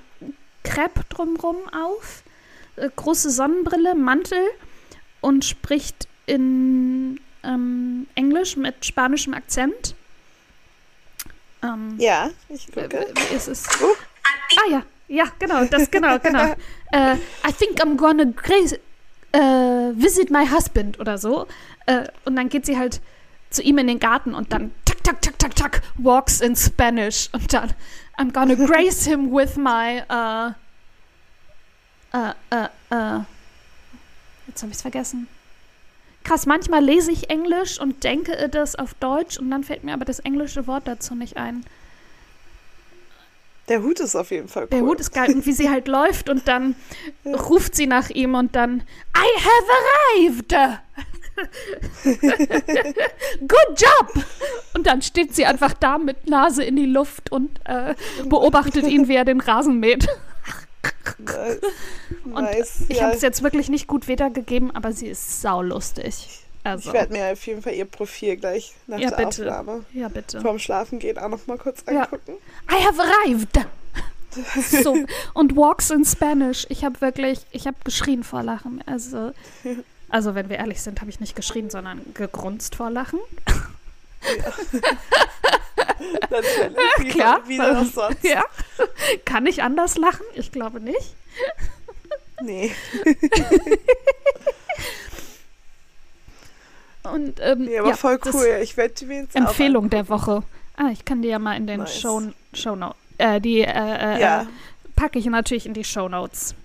Crepe 0.64 1.02
drumrum 1.10 1.58
auf, 1.72 2.24
äh, 2.76 2.90
große 2.96 3.30
Sonnenbrille, 3.30 3.96
Mantel 3.96 4.40
und 5.22 5.44
spricht 5.46 6.08
in 6.26 7.20
ähm, 7.44 8.08
Englisch 8.16 8.56
mit 8.58 8.86
spanischem 8.86 9.34
Akzent. 9.34 9.96
Ähm, 11.64 11.96
Ja, 11.98 12.30
ich 12.50 12.68
gucke. 12.68 13.08
wie 13.16 13.36
ist 13.36 13.48
es? 13.48 13.66
Oh. 13.82 13.96
Ah 14.58 14.70
ja, 14.70 14.84
ja, 15.08 15.26
genau, 15.40 15.66
das 15.66 15.90
genau, 15.90 16.20
genau. 16.20 16.54
äh, 16.92 17.16
I 17.48 17.54
think 17.58 17.82
I'm 17.82 17.96
gonna 17.98 18.26
grace, 18.26 18.74
äh, 19.32 19.40
visit 19.96 20.30
my 20.30 20.46
husband 20.48 21.00
oder 21.00 21.18
so. 21.18 21.48
Äh, 21.86 22.08
und 22.26 22.36
dann 22.36 22.50
geht 22.50 22.66
sie 22.66 22.78
halt 22.78 23.02
zu 23.50 23.62
ihm 23.62 23.78
in 23.78 23.88
den 23.88 24.00
Garten 24.00 24.34
und 24.34 24.52
dann 24.52 24.72
tak, 24.86 25.04
tak, 25.04 25.22
tak, 25.22 25.40
tak, 25.40 25.56
tak, 25.56 25.82
walks 25.96 26.42
in 26.42 26.56
Spanish 26.56 27.30
und 27.34 27.54
dann 27.54 27.74
I'm 28.18 28.32
gonna 28.32 28.56
grace 28.68 29.06
him 29.06 29.32
with 29.32 29.56
my, 29.56 30.04
äh, 30.10 30.52
äh, 32.18 32.34
äh, 32.52 32.66
äh, 32.90 33.20
jetzt 34.48 34.62
habe 34.62 34.72
ich's 34.72 34.82
vergessen. 34.82 35.28
Krass, 36.24 36.46
manchmal 36.46 36.84
lese 36.84 37.12
ich 37.12 37.30
Englisch 37.30 37.80
und 37.80 38.04
denke 38.04 38.50
das 38.50 38.76
auf 38.76 38.94
Deutsch 38.96 39.38
und 39.38 39.52
dann 39.52 39.64
fällt 39.64 39.84
mir 39.84 39.94
aber 39.94 40.06
das 40.06 40.20
englische 40.20 40.68
Wort 40.68 40.88
dazu 40.88 41.16
nicht 41.16 41.38
ein. 41.38 41.66
Der 43.70 43.82
Hut 43.82 44.00
ist 44.00 44.16
auf 44.16 44.32
jeden 44.32 44.48
Fall 44.48 44.64
cool. 44.64 44.70
Der 44.70 44.82
Hut 44.82 45.00
ist 45.00 45.14
geil 45.14 45.34
und 45.34 45.46
wie 45.46 45.54
sie 45.54 45.70
halt 45.70 45.88
läuft 46.00 46.30
und 46.30 46.48
dann 46.48 46.76
ruft 47.26 47.76
sie 47.76 47.88
nach 47.88 48.10
ihm 48.10 48.36
und 48.36 48.56
dann 48.56 48.84
I 49.16 49.40
have 49.40 49.68
arrived. 49.80 50.56
Good 53.40 53.78
job. 53.78 54.26
Und 54.74 54.86
dann 54.86 55.02
steht 55.02 55.34
sie 55.34 55.46
einfach 55.46 55.74
da 55.74 55.98
mit 55.98 56.30
Nase 56.30 56.64
in 56.64 56.76
die 56.76 56.86
Luft 56.86 57.32
und 57.32 57.60
äh, 57.66 57.96
beobachtet 58.26 58.86
ihn, 58.86 59.08
wie 59.08 59.16
er 59.16 59.26
den 59.26 59.40
Rasen 59.40 59.80
mäht. 59.80 60.08
Nice. 61.26 61.60
Und 62.26 62.34
nice. 62.34 62.82
ich 62.88 62.98
ja, 62.98 63.04
habe 63.06 63.16
es 63.16 63.22
jetzt 63.22 63.44
wirklich 63.44 63.70
nicht 63.70 63.88
gut 63.88 64.08
wiedergegeben, 64.08 64.76
aber 64.76 64.92
sie 64.92 65.08
ist 65.08 65.42
saulustig. 65.42 66.40
Also, 66.64 66.90
ich 66.90 66.94
werde 66.94 67.12
mir 67.12 67.26
auf 67.34 67.46
jeden 67.46 67.62
Fall 67.62 67.74
ihr 67.74 67.86
Profil 67.86 68.38
gleich 68.38 68.74
nach 68.88 68.98
Ja, 68.98 69.10
der 69.12 69.26
bitte. 69.26 69.50
Aufnahme 69.60 69.86
ja, 69.94 70.08
bitte. 70.08 70.40
vorm 70.42 70.60
Schlafen 70.60 71.00
gehen 71.00 71.18
auch 71.18 71.28
noch 71.30 71.46
mal 71.48 71.58
kurz 71.58 71.84
Ja. 71.92 72.04
angucken. 72.04 72.34
I 72.72 72.86
have 72.86 73.02
arrived. 73.02 73.60
So, 74.82 74.96
und 75.34 75.56
walks 75.56 75.90
in 75.92 76.06
Spanish. 76.06 76.66
Ich 76.70 76.84
habe 76.86 77.00
wirklich, 77.02 77.40
ich 77.52 77.68
habe 77.68 77.78
geschrien 77.84 78.24
vor 78.24 78.44
Lachen. 78.44 78.82
Also, 78.86 79.32
also 80.10 80.36
wenn 80.36 80.50
wir 80.50 80.58
ehrlich 80.58 80.82
sind, 80.82 81.02
habe 81.02 81.12
ich 81.12 81.20
nicht 81.20 81.36
geschrien, 81.36 81.70
sondern 81.70 82.02
gegrunzt 82.14 82.76
vor 82.76 82.90
Lachen. 82.90 83.20
Natürlich. 86.30 86.78
Wie, 87.00 87.08
Klar. 87.10 87.42
Wie 87.48 87.58
denn 87.58 87.76
auch 87.78 87.86
sonst. 87.86 88.24
Ja. 88.24 88.44
Kann 89.26 89.46
ich 89.46 89.64
anders 89.64 89.98
lachen? 89.98 90.26
Ich 90.36 90.52
glaube 90.52 90.80
nicht. 90.80 91.16
Nee. 92.42 92.74
Und 97.04 97.40
ähm, 97.42 97.66
nee, 97.66 97.78
aber 97.80 97.90
ja, 97.90 97.96
voll 97.96 98.20
cool. 98.34 98.60
Ich 98.62 98.78
werde 98.78 99.06
mir 99.06 99.22
jetzt 99.22 99.36
Empfehlung 99.36 99.90
der 99.90 100.08
Woche. 100.10 100.44
Ah, 100.78 100.90
ich 100.92 101.04
kann 101.06 101.22
die 101.22 101.28
ja 101.28 101.40
mal 101.40 101.56
in 101.58 101.68
den 101.68 101.82
Nice. 101.82 102.00
Show, 102.00 102.22
Show 102.54 102.76
Notes. 102.76 102.98
Äh, 103.18 103.42
die 103.42 103.62
äh, 103.62 103.66
äh, 103.68 104.20
ja, 104.22 104.42
äh, 104.44 104.46
packe 104.96 105.20
ich 105.20 105.26
natürlich 105.26 105.66
in 105.66 105.74
die 105.74 105.84
Show 105.84 106.08
Notes. 106.10 106.56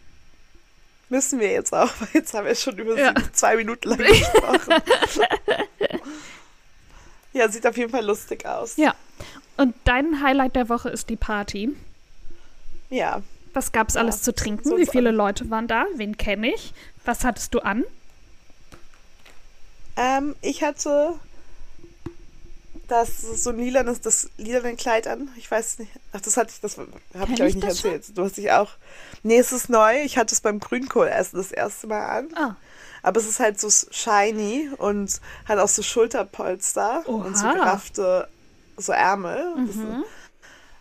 müssen 1.08 1.40
wir 1.40 1.50
jetzt 1.50 1.72
auch, 1.74 1.90
weil 2.00 2.08
jetzt 2.14 2.32
haben 2.34 2.46
wir 2.46 2.54
schon 2.54 2.78
über 2.78 2.96
Ja. 2.98 3.08
sieben, 3.08 3.34
zwei 3.34 3.56
Minuten 3.56 3.88
lang 3.88 3.98
gesprochen. 3.98 4.74
Ja, 7.32 7.48
sieht 7.48 7.66
auf 7.66 7.76
jeden 7.76 7.90
Fall 7.90 8.04
lustig 8.04 8.46
aus. 8.46 8.76
Ja. 8.76 8.94
Und 9.56 9.74
dein 9.84 10.22
Highlight 10.22 10.56
der 10.56 10.68
Woche 10.68 10.88
ist 10.88 11.08
die 11.10 11.16
Party. 11.16 11.70
Ja. 12.90 13.22
Was 13.54 13.72
gab's 13.72 13.94
Ja, 13.94 14.00
alles 14.02 14.22
zu 14.22 14.34
trinken? 14.34 14.76
Wie 14.76 14.86
viele 14.86 15.10
Leute 15.10 15.50
waren 15.50 15.66
da? 15.66 15.86
Wen 15.96 16.16
kenne 16.16 16.52
ich? 16.54 16.72
Was 17.04 17.24
hattest 17.24 17.54
du 17.54 17.60
an? 17.60 17.84
Ähm, 19.96 20.36
ich 20.42 20.62
hatte 20.62 21.14
das 22.86 23.20
so 23.20 23.50
ein 23.50 23.58
lilanes, 23.58 24.00
das 24.00 24.30
lilane 24.38 24.76
Kleid 24.76 25.06
an. 25.06 25.28
Ich 25.36 25.50
weiß 25.50 25.80
nicht. 25.80 25.90
Ach, 26.12 26.20
das 26.20 26.36
hatte 26.36 26.52
ich, 26.54 26.60
das 26.60 26.78
habe 26.78 26.88
ich 26.92 27.12
Kenn 27.12 27.34
glaube 27.34 27.48
ich 27.48 27.48
ich 27.48 27.54
nicht 27.56 27.66
das 27.68 27.80
schon? 27.80 27.92
erzählt. 27.92 28.16
Du 28.16 28.24
hast 28.24 28.36
dich 28.36 28.50
auch. 28.52 28.70
Nee, 29.22 29.38
es 29.38 29.52
ist 29.52 29.68
neu. 29.68 30.02
Ich 30.02 30.16
hatte 30.16 30.34
es 30.34 30.40
beim 30.40 30.60
Grünkohlessen 30.60 31.38
das 31.38 31.52
erste 31.52 31.86
Mal 31.88 32.06
an. 32.06 32.28
Ah, 32.36 32.56
Aber 33.08 33.20
es 33.20 33.26
ist 33.26 33.40
halt 33.40 33.58
so 33.58 33.68
shiny 33.70 34.68
und 34.76 35.20
hat 35.46 35.58
auch 35.58 35.68
so 35.68 35.82
Schulterpolster 35.82 37.08
und 37.08 37.36
so 37.38 37.46
Oha. 37.46 37.54
geraffte 37.54 38.28
so 38.76 38.92
Ärmel. 38.92 39.56
Mhm. 39.56 40.04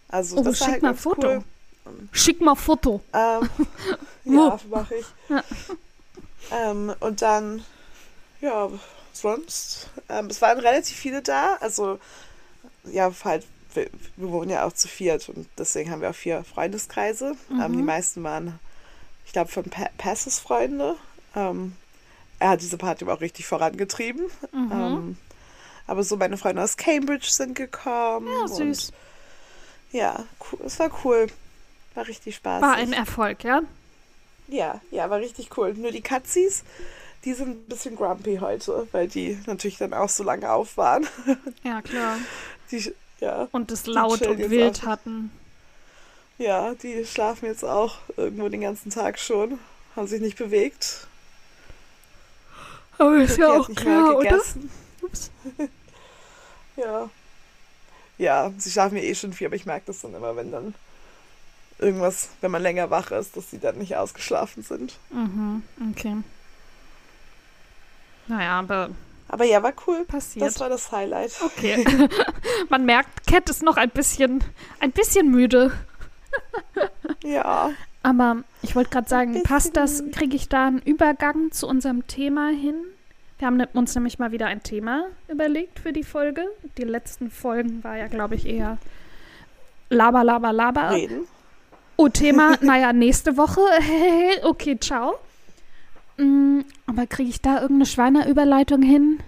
Also 0.09 0.37
Oh, 0.37 0.43
das 0.43 0.57
schick 0.57 0.67
halt 0.67 0.81
mal 0.83 0.93
Foto. 0.93 1.27
cool. 1.27 1.43
Schick 2.11 2.41
mal 2.41 2.55
Foto. 2.55 3.01
Ähm, 3.13 3.49
ja, 4.25 4.59
mache 4.69 4.95
ich. 4.95 5.05
Ja. 5.29 5.41
Ähm, 6.51 6.93
und 6.99 7.21
dann, 7.21 7.63
ja, 8.41 8.69
sonst. 9.13 9.89
Ähm, 10.09 10.27
es 10.27 10.41
waren 10.41 10.59
relativ 10.59 10.97
viele 10.97 11.21
da. 11.21 11.55
Also, 11.61 11.97
ja, 12.83 13.09
halt, 13.23 13.45
wir, 13.73 13.87
wir 14.17 14.29
wohnen 14.31 14.49
ja 14.49 14.65
auch 14.65 14.73
zu 14.73 14.89
viert 14.89 15.29
und 15.29 15.47
deswegen 15.57 15.91
haben 15.91 16.01
wir 16.01 16.09
auch 16.09 16.15
vier 16.15 16.43
Freundeskreise. 16.43 17.37
Ähm, 17.51 17.71
die 17.71 17.77
Mhm. 17.79 17.85
meisten 17.85 18.23
waren, 18.23 18.59
ich 19.25 19.31
glaube, 19.31 19.49
von 19.49 19.63
pa 19.63 19.87
Passes 19.97 20.39
Freunde. 20.39 20.95
Er 22.39 22.49
hat 22.49 22.61
diese 22.61 22.77
Party 22.77 23.03
aber 23.03 23.13
auch 23.15 23.21
richtig 23.21 23.45
vorangetrieben. 23.47 24.25
Mhm. 24.51 24.71
Ähm, 24.71 25.17
aber 25.87 26.03
so 26.03 26.17
meine 26.17 26.37
Freunde 26.37 26.61
aus 26.63 26.77
Cambridge 26.77 27.27
sind 27.29 27.55
gekommen. 27.55 28.27
ja, 28.27 28.47
süß. 28.47 28.59
Und, 28.89 28.93
ja, 29.91 30.25
cool, 30.51 30.59
es 30.65 30.79
war 30.79 30.91
cool. 31.03 31.27
War 31.95 32.07
richtig 32.07 32.35
spaßig. 32.35 32.61
War 32.61 32.75
ein 32.75 32.93
Erfolg, 32.93 33.43
ja? 33.43 33.61
Ja, 34.47 34.81
ja, 34.91 35.09
war 35.09 35.19
richtig 35.19 35.57
cool. 35.57 35.73
Nur 35.73 35.91
die 35.91 36.01
Katzis, 36.01 36.63
die 37.25 37.33
sind 37.33 37.49
ein 37.49 37.63
bisschen 37.67 37.95
grumpy 37.95 38.37
heute, 38.37 38.87
weil 38.91 39.07
die 39.07 39.37
natürlich 39.47 39.77
dann 39.77 39.93
auch 39.93 40.09
so 40.09 40.23
lange 40.23 40.51
auf 40.51 40.77
waren. 40.77 41.07
Ja, 41.63 41.81
klar. 41.81 42.17
Die, 42.71 42.93
ja, 43.19 43.47
Und 43.51 43.71
es 43.71 43.87
laut 43.87 44.21
und 44.21 44.49
wild 44.49 44.83
hatten. 44.83 45.31
ja, 46.37 46.75
die 46.75 47.03
schlafen 47.05 47.45
jetzt 47.47 47.63
auch 47.65 47.95
irgendwo 48.15 48.47
den 48.49 48.61
ganzen 48.61 48.91
Tag 48.91 49.17
schon, 49.19 49.57
haben 49.95 50.07
sich 50.07 50.21
nicht 50.21 50.37
bewegt. 50.37 51.07
Aber 52.97 53.15
ist 53.17 53.37
ja 53.37 53.49
auch 53.49 53.69
klar, 53.73 54.17
oder? 54.17 54.41
Ja. 56.75 57.09
Ja, 58.19 58.51
sie 58.57 58.69
schlafen 58.69 58.97
ja 58.97 59.03
eh 59.03 59.15
schon 59.15 59.33
viel, 59.33 59.47
aber 59.47 59.55
ich 59.55 59.65
merke 59.65 59.87
das 59.87 60.01
dann 60.01 60.13
immer, 60.13 60.35
wenn 60.35 60.51
dann 60.51 60.75
irgendwas, 61.79 62.29
wenn 62.41 62.51
man 62.51 62.61
länger 62.61 62.89
wach 62.91 63.09
ist, 63.11 63.35
dass 63.35 63.49
sie 63.49 63.59
dann 63.59 63.77
nicht 63.77 63.95
ausgeschlafen 63.95 64.61
sind. 64.63 64.97
Mhm, 65.09 65.63
okay. 65.91 66.17
Naja, 68.27 68.59
aber 68.59 68.89
Aber 69.27 69.45
ja, 69.45 69.61
war 69.63 69.73
cool. 69.87 70.05
passiert. 70.05 70.45
Das 70.45 70.59
war 70.59 70.69
das 70.69 70.91
Highlight. 70.91 71.33
Okay. 71.41 71.83
Man 72.69 72.85
merkt, 72.85 73.25
Cat 73.27 73.49
ist 73.49 73.63
noch 73.63 73.77
ein 73.77 73.89
bisschen, 73.89 74.43
ein 74.79 74.91
bisschen 74.91 75.31
müde. 75.31 75.71
Ja. 77.23 77.71
Aber 78.03 78.43
ich 78.61 78.75
wollte 78.75 78.89
gerade 78.89 79.09
sagen, 79.09 79.43
passt 79.43 79.75
das, 79.75 80.03
kriege 80.11 80.35
ich 80.35 80.47
da 80.49 80.67
einen 80.67 80.79
Übergang 80.79 81.51
zu 81.51 81.67
unserem 81.67 82.07
Thema 82.07 82.49
hin? 82.49 82.75
Wir 83.39 83.47
haben 83.47 83.57
ne- 83.57 83.69
uns 83.73 83.93
nämlich 83.95 84.17
mal 84.17 84.31
wieder 84.31 84.47
ein 84.47 84.63
Thema 84.63 85.05
überlegt 85.27 85.79
für 85.79 85.93
die 85.93 86.03
Folge. 86.03 86.43
Die 86.77 86.83
letzten 86.83 87.29
Folgen 87.29 87.83
war 87.83 87.97
ja, 87.97 88.07
glaube 88.07 88.35
ich, 88.35 88.45
eher 88.45 88.77
Laber, 89.89 90.23
Laber, 90.23 90.53
Laber. 90.53 90.91
Reden. 90.91 91.21
Oh, 91.97 92.07
Thema, 92.09 92.55
naja, 92.61 92.93
nächste 92.93 93.37
Woche. 93.37 93.61
okay, 94.43 94.77
ciao. 94.79 95.15
Mm, 96.17 96.61
aber 96.87 97.05
kriege 97.07 97.29
ich 97.29 97.41
da 97.41 97.55
irgendeine 97.61 97.85
Schweinerüberleitung 97.85 98.81
hin? 98.81 99.19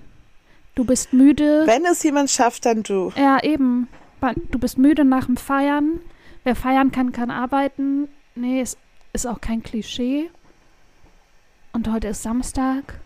Du 0.75 0.85
bist 0.85 1.13
müde. 1.13 1.63
Wenn 1.65 1.85
es 1.85 2.01
jemand 2.03 2.29
schafft, 2.29 2.65
dann 2.65 2.83
du. 2.83 3.11
Ja, 3.15 3.43
eben. 3.43 3.87
Du 4.51 4.59
bist 4.59 4.77
müde 4.77 5.03
nach 5.05 5.25
dem 5.25 5.37
Feiern. 5.37 5.99
Wer 6.43 6.55
feiern 6.55 6.91
kann, 6.91 7.11
kann 7.11 7.31
arbeiten. 7.31 8.07
Nee, 8.39 8.61
es 8.61 8.77
ist 9.11 9.27
auch 9.27 9.41
kein 9.41 9.61
Klischee. 9.61 10.29
Und 11.73 11.91
heute 11.91 12.07
ist 12.07 12.23
Samstag. 12.23 12.99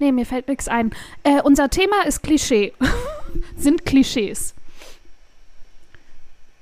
Nee, 0.00 0.10
mir 0.10 0.26
fällt 0.26 0.48
nichts 0.48 0.66
ein. 0.66 0.92
Äh, 1.22 1.40
unser 1.42 1.70
Thema 1.70 2.04
ist 2.04 2.22
Klischee. 2.24 2.72
Sind 3.56 3.86
Klischees. 3.86 4.54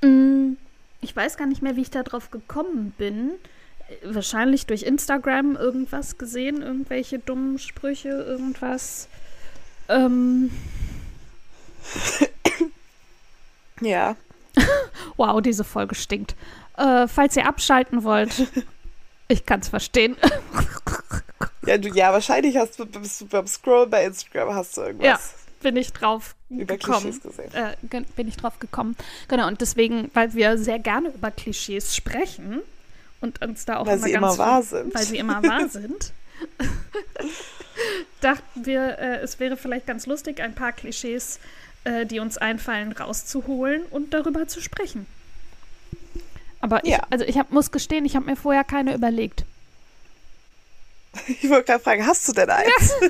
Mm, 0.03 0.53
Ich 1.01 1.17
weiß 1.17 1.39
gar 1.39 1.47
nicht 1.47 1.63
mehr, 1.63 1.77
wie 1.77 1.81
ich 1.83 1.91
da 1.91 2.03
drauf 2.03 2.31
gekommen 2.31 2.93
bin. 2.99 3.31
Wahrscheinlich 4.03 4.67
durch 4.67 4.83
Instagram 4.83 5.57
irgendwas 5.57 6.19
gesehen, 6.19 6.61
irgendwelche 6.61 7.19
dummen 7.19 7.59
Sprüche, 7.59 8.09
irgendwas. 8.11 9.09
Ähm, 9.89 10.51
Ja. 13.81 14.17
Wow, 15.17 15.41
diese 15.41 15.65
Folge 15.65 15.95
stinkt. 15.95 16.35
Äh, 16.77 17.09
falls 17.09 17.37
ihr 17.37 17.47
abschalten 17.47 18.03
wollt, 18.05 18.47
ich 19.29 19.47
kann 19.47 19.61
es 19.61 19.69
verstehen. 19.69 20.17
Ja, 21.67 21.79
du, 21.79 21.89
ja, 21.89 22.13
wahrscheinlich 22.13 22.59
hast 22.59 22.79
du, 22.79 22.85
beim 22.85 23.47
Scroll 23.47 23.87
bei 23.87 24.05
Instagram 24.05 24.55
hast 24.55 24.77
du 24.77 24.83
irgendwas 24.83 25.07
Ja. 25.07 25.19
Bin 25.63 25.77
ich 25.77 25.95
drauf 25.95 26.35
über 26.51 26.77
gekommen. 26.77 27.01
Klischees 27.01 27.23
gesehen. 27.23 27.51
Äh, 27.55 28.03
bin 28.17 28.29
ich 28.29 28.37
drauf 28.37 28.59
gekommen. 28.59 28.97
Genau, 29.29 29.49
und 29.49 29.63
deswegen, 29.63 30.11
weil 30.13 30.35
wir 30.35 30.59
sehr 30.59 30.79
gerne 30.79 31.09
über 31.09 31.31
Klischees 31.31 31.97
sprechen 31.97 32.61
und 33.23 33.41
uns 33.41 33.65
da 33.65 33.79
auch 33.79 33.87
Weil 33.87 33.97
immer 33.97 34.07
sie 34.07 34.13
ganz 34.13 34.35
immer 34.35 34.39
wahr 34.39 34.63
sind. 34.63 34.95
Weil 34.95 35.05
sie 35.05 35.17
immer 35.17 35.43
wahr 35.43 35.69
sind. 35.71 36.13
dachten 38.21 38.67
wir, 38.67 38.99
äh, 38.99 39.21
es 39.21 39.41
wäre 39.41 39.57
vielleicht 39.57 39.87
ganz 39.87 40.05
lustig, 40.05 40.43
ein 40.43 40.55
paar 40.55 40.73
Klischees, 40.73 41.41
äh, 41.85 42.05
die 42.05 42.21
uns 42.21 42.37
einfallen, 42.37 42.93
rauszuholen 42.93 43.85
und 43.91 44.13
darüber 44.13 44.47
zu 44.47 44.61
sprechen. 44.61 45.07
Aber 46.65 46.83
ich, 46.83 46.93
Ja. 46.93 47.03
also 47.11 47.27
ich 47.27 47.37
hab, 47.39 47.51
muss 47.53 47.71
gestehen, 47.73 48.07
ich 48.07 48.17
habe 48.17 48.25
mir 48.25 48.37
vorher 48.37 48.65
keine 48.65 48.95
überlegt. 48.95 49.45
Ich 51.29 51.49
wollte 51.51 51.65
gerade 51.73 51.85
fragen, 51.85 52.07
hast 52.07 52.27
du 52.27 52.33
denn 52.33 52.49
eins? 52.49 52.95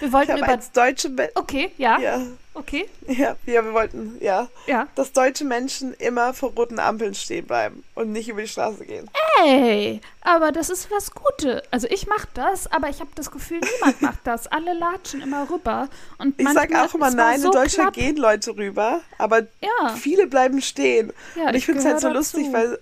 Wir 0.00 0.08
Ich 0.08 0.12
wollten 0.12 0.32
habe 0.32 0.40
über. 0.42 0.48
als 0.50 0.70
deutsche 0.72 1.08
Men 1.08 1.28
Okay, 1.34 1.72
ja, 1.78 1.98
ja, 1.98 2.20
okay, 2.56 2.88
ja, 3.06 3.36
ja, 3.46 3.64
wir 3.64 3.72
wollten, 3.72 4.16
ja, 4.20 4.48
ja. 4.66 4.86
dass 4.96 5.12
deutsche 5.12 5.44
Menschen 5.44 5.94
immer 5.94 6.34
vor 6.34 6.50
roten 6.52 6.78
Ampeln 6.78 7.14
stehen 7.14 7.46
bleiben 7.46 7.84
und 7.94 8.10
nicht 8.12 8.28
über 8.28 8.40
die 8.42 8.48
Straße 8.48 8.84
gehen. 8.84 9.08
Hey, 9.38 10.00
aber 10.22 10.50
das 10.52 10.70
ist 10.70 10.90
was 10.90 11.10
Gutes. 11.12 11.62
Also 11.70 11.86
ich 11.88 12.06
mache 12.06 12.26
das, 12.34 12.66
aber 12.72 12.88
ich 12.88 13.00
habe 13.00 13.10
das 13.14 13.30
Gefühl, 13.30 13.60
niemand 13.60 14.00
macht 14.02 14.20
das. 14.24 14.46
Alle 14.46 14.72
latschen 14.74 15.20
immer 15.22 15.48
rüber. 15.50 15.88
Und 16.18 16.34
Ich 16.40 16.46
sag 16.48 16.70
manchmal- 16.70 16.86
auch 16.86 16.94
immer, 16.94 17.10
nein, 17.10 17.40
so 17.40 17.46
in 17.48 17.52
Deutschland 17.52 17.92
knapp. 17.92 17.94
gehen 17.94 18.16
Leute 18.16 18.56
rüber, 18.56 19.00
aber 19.18 19.42
Ja, 19.60 19.94
viele 19.96 20.26
bleiben 20.26 20.60
stehen. 20.62 21.12
ja 21.36 21.48
Und 21.48 21.54
ich 21.54 21.66
finde 21.66 21.80
es 21.80 21.84
halt 21.86 22.00
so 22.00 22.08
gehöre 22.08 22.18
lustig, 22.18 22.46
dazu. 22.50 22.52
weil 22.54 22.78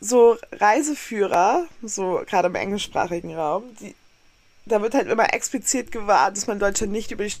so 0.00 0.36
Reiseführer, 0.52 1.66
so 1.82 2.22
gerade 2.26 2.48
im 2.48 2.54
englischsprachigen 2.56 3.36
Raum, 3.36 3.64
die, 3.80 3.94
da 4.66 4.82
wird 4.82 4.94
halt 4.94 5.06
immer 5.08 5.32
explizit 5.32 5.92
gewarnt, 5.92 6.36
dass 6.36 6.46
man 6.48 6.56
in 6.56 6.60
Deutschland 6.60 6.92
nicht 6.92 7.12
über 7.12 7.24
die 7.24 7.32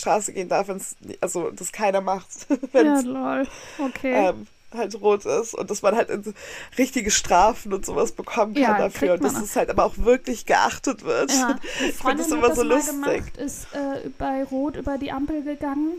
Straße 0.00 0.32
gehen 0.32 0.48
darf, 0.48 0.68
wenn's, 0.68 0.96
also 1.20 1.50
das 1.50 1.72
keiner 1.72 2.00
macht. 2.00 2.26
Ja, 2.72 3.00
lol. 3.00 3.46
Okay. 3.78 4.28
ähm, 4.30 4.46
halt 4.72 5.00
rot 5.00 5.24
ist 5.24 5.54
und 5.54 5.70
dass 5.70 5.82
man 5.82 5.96
halt 5.96 6.08
richtige 6.78 7.10
Strafen 7.10 7.72
und 7.72 7.84
sowas 7.84 8.12
bekommen 8.12 8.54
kann 8.54 8.62
Ja, 8.62 8.78
dafür 8.78 9.14
und 9.14 9.24
dass 9.24 9.36
es 9.40 9.56
halt 9.56 9.68
aber 9.70 9.84
auch 9.84 9.98
wirklich 9.98 10.46
geachtet 10.46 11.04
wird. 11.04 11.32
Ja, 11.32 11.56
Ich 11.88 11.94
finde 11.96 12.18
das 12.18 12.30
immer 12.30 12.48
das 12.48 12.56
so 12.56 12.62
lustig. 12.62 12.92
gemacht, 12.92 13.36
ist 13.36 13.66
äh, 13.72 14.08
bei 14.18 14.44
Rot 14.44 14.76
über 14.76 14.96
die 14.98 15.10
Ampel 15.10 15.42
gegangen 15.42 15.94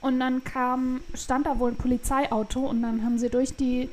und 0.00 0.18
dann 0.20 0.42
kam, 0.44 1.00
stand 1.14 1.46
da 1.46 1.58
wohl 1.58 1.70
ein 1.70 1.76
Polizeiauto 1.76 2.60
und 2.60 2.82
dann 2.82 3.04
haben 3.04 3.18
sie 3.18 3.30
durch 3.30 3.54
die, 3.54 3.88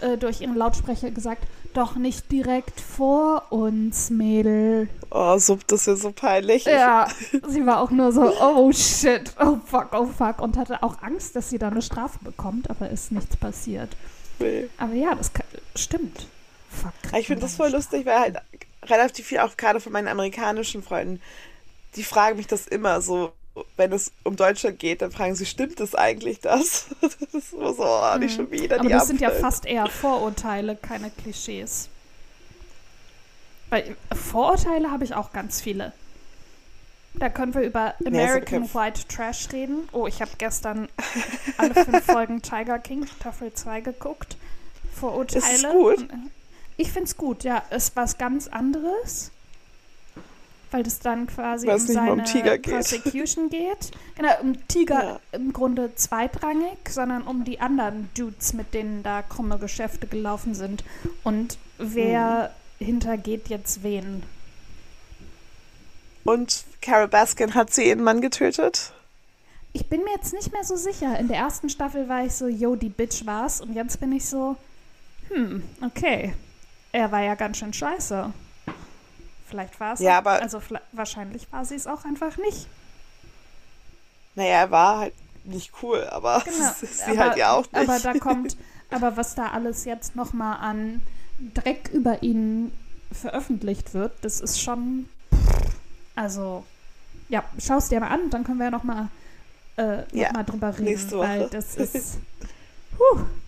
äh, 0.00 0.16
durch 0.16 0.40
ihren 0.40 0.56
Lautsprecher 0.56 1.10
gesagt, 1.10 1.42
doch 1.76 1.96
nicht 1.96 2.30
direkt 2.32 2.80
vor 2.80 3.50
uns, 3.50 4.10
Mädel. 4.10 4.88
Oh, 5.10 5.38
so, 5.38 5.58
das 5.66 5.86
ist 5.86 6.02
so 6.02 6.12
peinlich. 6.12 6.64
Ja, 6.64 7.08
sie 7.48 7.66
war 7.66 7.80
auch 7.80 7.90
nur 7.90 8.12
so, 8.12 8.32
oh 8.40 8.72
shit, 8.72 9.32
oh 9.40 9.58
fuck, 9.64 9.88
oh 9.92 10.06
fuck 10.06 10.40
und 10.40 10.56
hatte 10.56 10.82
auch 10.82 11.02
Angst, 11.02 11.36
dass 11.36 11.50
sie 11.50 11.58
da 11.58 11.68
eine 11.68 11.82
Strafe 11.82 12.18
bekommt, 12.22 12.70
aber 12.70 12.90
ist 12.90 13.12
nichts 13.12 13.36
passiert. 13.36 13.96
Nee. 14.38 14.68
Aber 14.78 14.94
ja, 14.94 15.14
das 15.14 15.32
kann, 15.32 15.46
stimmt. 15.74 16.26
Fuck. 16.70 16.92
kriegt 17.02 17.18
Ich 17.18 17.26
finde 17.26 17.42
das 17.42 17.56
da 17.56 17.56
voll 17.56 17.70
lustig, 17.70 18.06
weil 18.06 18.18
halt 18.18 18.36
relativ 18.84 19.26
viel, 19.26 19.38
auch 19.38 19.56
gerade 19.56 19.80
von 19.80 19.92
meinen 19.92 20.08
amerikanischen 20.08 20.82
Freunden, 20.82 21.20
die 21.96 22.04
fragen 22.04 22.36
mich 22.36 22.46
das 22.46 22.66
immer 22.66 23.00
so, 23.00 23.32
wenn 23.76 23.92
es 23.92 24.12
um 24.24 24.36
Deutschland 24.36 24.78
geht, 24.78 25.02
dann 25.02 25.10
fragen 25.10 25.34
sie, 25.34 25.46
stimmt 25.46 25.80
das 25.80 25.94
eigentlich 25.94 26.40
das? 26.40 26.86
Das 27.00 27.14
ist 27.32 27.52
immer 27.52 27.72
so, 27.72 27.84
oh, 27.84 28.18
nicht 28.18 28.36
schon 28.36 28.50
wieder 28.50 28.80
Aber 28.80 28.88
das 28.88 29.06
sind 29.06 29.20
ja 29.20 29.28
Ampel. 29.28 29.40
fast 29.40 29.66
eher 29.66 29.86
Vorurteile, 29.86 30.76
keine 30.76 31.10
Klischees. 31.10 31.88
Weil 33.70 33.96
Vorurteile 34.14 34.90
habe 34.90 35.04
ich 35.04 35.14
auch 35.14 35.32
ganz 35.32 35.60
viele. 35.60 35.92
Da 37.14 37.30
können 37.30 37.54
wir 37.54 37.62
über 37.62 37.94
American 38.04 38.64
okay. 38.64 38.74
White 38.74 39.08
Trash 39.08 39.48
reden. 39.52 39.88
Oh, 39.92 40.06
ich 40.06 40.20
habe 40.20 40.32
gestern 40.38 40.88
alle 41.56 41.74
fünf 41.74 42.04
Folgen 42.06 42.42
Tiger 42.42 42.78
King 42.78 43.06
Staffel 43.06 43.52
2 43.52 43.80
geguckt. 43.80 44.36
Vorurteile. 44.94 45.54
Ist 45.54 45.64
es 45.64 45.70
gut? 45.70 46.08
Ich 46.76 46.92
finde 46.92 47.04
es 47.04 47.16
gut, 47.16 47.42
ja. 47.44 47.58
Ist 47.70 47.96
was 47.96 48.18
ganz 48.18 48.48
anderes. 48.48 49.30
Weil 50.72 50.82
das 50.82 50.98
dann 50.98 51.26
quasi 51.28 51.66
Weil 51.68 51.76
um 51.76 51.80
seine 51.86 52.12
um 52.12 52.24
Tiger 52.24 52.58
geht. 52.58 52.74
Prosecution 52.74 53.48
geht. 53.50 53.92
Genau, 54.16 54.32
um 54.42 54.66
Tiger 54.68 55.02
Ja. 55.04 55.20
im 55.32 55.52
Grunde 55.52 55.94
zweitrangig, 55.94 56.76
sondern 56.88 57.22
um 57.22 57.44
die 57.44 57.60
anderen 57.60 58.08
Dudes, 58.16 58.52
mit 58.52 58.74
denen 58.74 59.02
da 59.02 59.22
krumme 59.22 59.58
Geschäfte 59.58 60.06
gelaufen 60.06 60.54
sind. 60.54 60.82
Und 61.22 61.58
wer 61.78 62.52
Hm. 62.78 62.86
hintergeht 62.86 63.48
jetzt 63.48 63.82
wen. 63.82 64.22
Und 66.24 66.64
Carol 66.82 67.08
Baskin 67.08 67.54
hat 67.54 67.72
sie 67.72 67.88
ihren 67.88 68.02
Mann 68.02 68.20
getötet? 68.20 68.92
Ich 69.72 69.86
bin 69.88 70.02
mir 70.04 70.12
jetzt 70.14 70.32
nicht 70.32 70.52
mehr 70.52 70.64
so 70.64 70.74
sicher. 70.76 71.18
In 71.18 71.28
der 71.28 71.36
ersten 71.36 71.68
Staffel 71.68 72.08
war 72.08 72.24
ich 72.24 72.32
so, 72.32 72.48
yo, 72.48 72.76
die 72.76 72.88
Bitch 72.88 73.26
war's. 73.26 73.60
Und 73.60 73.74
jetzt 73.74 74.00
bin 74.00 74.10
ich 74.12 74.26
so, 74.26 74.56
hm, 75.28 75.62
okay. 75.84 76.34
Er 76.92 77.12
war 77.12 77.22
ja 77.22 77.34
ganz 77.34 77.58
schön 77.58 77.72
scheiße. 77.72 78.32
Vielleicht 79.56 79.80
war 79.80 79.94
es. 79.94 80.00
Ja, 80.00 80.18
aber- 80.18 80.42
Also 80.42 80.60
wahrscheinlich 80.92 81.50
war 81.50 81.64
sie 81.64 81.76
es 81.76 81.86
auch 81.86 82.04
einfach 82.04 82.36
nicht. 82.36 82.66
Naja, 84.34 84.50
er 84.60 84.70
war 84.70 84.98
halt 84.98 85.14
nicht 85.44 85.72
cool, 85.82 86.04
aber 86.10 86.40
Genau. 86.44 86.72
sie 86.80 87.12
aber, 87.12 87.18
halt 87.20 87.36
ja 87.38 87.52
auch 87.52 87.62
nicht. 87.72 87.74
Aber 87.76 87.98
da 87.98 88.12
kommt, 88.14 88.56
aber 88.90 89.16
was 89.16 89.34
da 89.34 89.48
alles 89.52 89.84
jetzt 89.86 90.14
nochmal 90.14 90.58
an 90.60 91.00
Dreck 91.54 91.88
über 91.92 92.22
ihn 92.22 92.70
veröffentlicht 93.12 93.94
wird, 93.94 94.12
das 94.22 94.40
ist 94.40 94.60
schon. 94.60 95.08
Also, 96.14 96.64
ja, 97.28 97.42
schau 97.58 97.78
es 97.78 97.88
dir 97.88 98.00
mal 98.00 98.08
an, 98.08 98.28
dann 98.30 98.44
können 98.44 98.58
wir 98.58 98.64
ja 98.66 98.70
nochmal 98.70 99.08
äh, 99.76 99.98
noch 99.98 100.12
Ja, 100.12 100.32
mal 100.32 100.44
drüber 100.44 100.72
reden. 100.72 100.84
nächste 100.84 101.18
Weil 101.18 101.48
das 101.48 101.76
ist. 101.76 102.18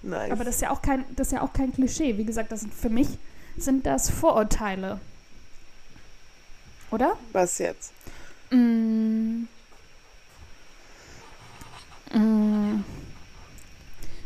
nice. 0.02 0.30
Aber 0.30 0.44
das 0.44 0.54
ist 0.56 0.60
ja 0.62 0.70
auch 0.70 0.80
kein, 0.82 1.04
das 1.16 1.28
ist 1.28 1.32
ja 1.34 1.42
auch 1.42 1.52
kein 1.52 1.72
Klischee. 1.72 2.16
Wie 2.16 2.24
gesagt, 2.24 2.50
das 2.52 2.60
sind 2.60 2.72
für 2.72 2.88
mich 2.90 3.08
sind 3.58 3.84
das 3.86 4.08
Vorurteile. 4.10 5.00
Oder? 6.90 7.16
Was 7.32 7.58
jetzt? 7.58 7.92
Mm. 8.50 9.44
Mm. 12.12 12.84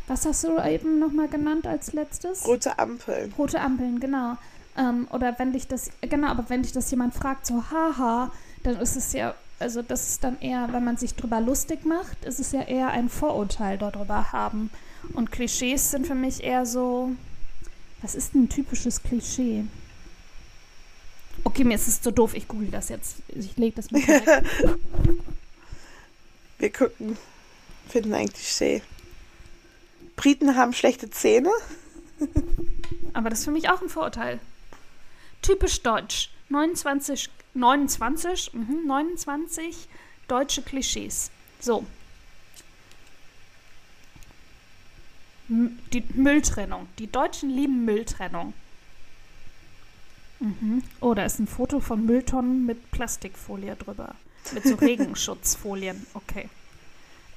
Was 0.07 0.27
hast 0.27 0.45
du 0.45 0.59
eben 0.59 0.99
nochmal 0.99 1.29
genannt 1.29 1.67
als 1.67 1.93
letztes? 1.93 2.47
Rote 2.47 2.79
Ampeln. 2.79 3.33
Rote 3.39 3.61
Ampeln, 3.61 3.99
genau. 3.99 4.37
Ähm, 4.77 5.07
oder 5.11 5.39
wenn 5.39 5.53
dich 5.53 5.69
das, 5.69 5.91
genau, 6.01 6.29
aber 6.29 6.49
wenn 6.49 6.63
dich 6.63 6.73
das 6.73 6.91
jemand 6.91 7.15
fragt, 7.15 7.47
so 7.47 7.65
haha, 7.71 8.31
dann 8.63 8.77
ist 8.77 8.97
es 8.97 9.13
ja, 9.13 9.35
also 9.59 9.83
das 9.83 10.11
ist 10.11 10.25
dann 10.25 10.41
eher, 10.41 10.73
wenn 10.73 10.85
man 10.85 10.97
sich 10.97 11.15
drüber 11.15 11.41
lustig 11.41 11.85
macht, 11.85 12.25
ist 12.25 12.41
es 12.41 12.53
ja 12.53 12.63
eher 12.63 12.89
ein 12.89 13.09
Vorurteil 13.09 13.79
darüber 13.79 14.33
haben. 14.33 14.71
Und 15.15 15.33
Klischees 15.33 15.91
sind 15.91 16.07
für 16.07 16.15
mich 16.15 16.43
eher 16.43 16.65
so, 16.67 17.11
was 18.01 18.15
ist 18.15 18.35
ein 18.35 18.49
typisches 18.49 19.03
Klischee? 19.03 19.65
Okay, 21.45 21.65
mir 21.65 21.75
ist 21.75 21.89
es 21.89 22.03
so 22.03 22.11
doof, 22.11 22.35
ich 22.35 22.47
google 22.47 22.69
das 22.71 22.89
jetzt. 22.89 23.17
Ich 23.29 23.57
lege 23.57 23.77
das 23.77 23.91
mal 23.91 24.01
weg. 24.07 24.45
Wir 26.59 26.73
gucken, 26.73 27.17
finden 27.89 28.15
ein 28.15 28.33
Klischee. 28.33 28.83
Briten 30.17 30.57
haben 30.57 30.73
schlechte 30.73 31.11
Zähne. 31.11 31.51
Aber 33.13 33.31
das 33.31 33.41
ist 33.41 33.45
für 33.47 33.51
mich 33.51 33.69
auch 33.69 33.83
ein 33.83 33.89
Vorurteil. 33.89 34.39
Typisch 35.43 35.83
deutsch. 35.83 36.31
29, 36.49 37.29
29, 37.55 38.53
mhm, 38.55 38.87
29 38.87 39.89
deutsche 40.29 40.63
Klischees. 40.63 41.31
So. 41.61 41.85
M 45.49 45.79
die 45.93 46.05
Mülltrennung. 46.15 46.89
Die 46.99 47.11
Deutschen 47.11 47.51
lieben 47.51 47.85
Mülltrennung. 47.85 48.55
Mhm. 50.43 50.83
Oh, 51.01 51.15
da 51.15 51.25
ist 51.25 51.39
ein 51.39 51.47
Foto 51.47 51.79
von 51.81 52.05
Mülltonnen 52.05 52.67
mit 52.67 52.91
Plastikfolie 52.91 53.77
drüber. 53.77 54.15
Mit 54.53 54.65
so 54.65 54.75
Regenschutzfolien. 54.81 56.05
Okay. 56.15 56.49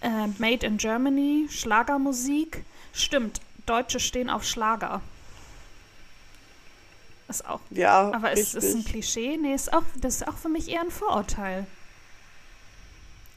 Äh, 0.01 0.27
Made 0.39 0.65
in 0.65 0.77
Germany, 0.77 1.47
Schlagermusik. 1.49 2.63
Stimmt, 2.93 3.41
Deutsche 3.65 3.99
stehen 3.99 4.29
auf 4.29 4.43
Schlager. 4.43 5.01
Ist 7.27 7.47
auch. 7.47 7.59
Ja, 7.69 8.11
Aber 8.13 8.31
ist 8.31 8.55
es 8.55 8.73
ein 8.75 8.83
Klischee? 8.85 9.37
Nee, 9.37 9.53
ist 9.53 9.71
auch, 9.73 9.83
das 9.99 10.17
ist 10.17 10.27
auch 10.27 10.37
für 10.37 10.49
mich 10.49 10.69
eher 10.69 10.81
ein 10.81 10.91
Vorurteil. 10.91 11.65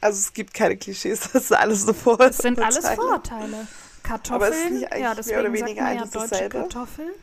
also 0.01 0.17
es 0.19 0.33
gibt 0.33 0.53
keine 0.53 0.77
Klischees, 0.77 1.19
das 1.33 1.43
ist 1.45 1.53
alles 1.53 1.83
so 1.83 1.93
Vorurteile. 1.93 2.29
Das 2.29 2.37
sind 2.37 2.59
alles 2.59 2.87
Vorurteile. 2.89 3.67
Kartoffeln, 4.03 4.81
ja, 4.81 4.89
mehr 4.89 5.15
deswegen 5.15 5.41
sagt 5.41 5.53
weniger 5.53 5.83
man 5.83 5.95
ja 5.95 6.05
deutsche 6.05 6.27
dasselbe? 6.29 6.59
Kartoffel. 6.59 7.13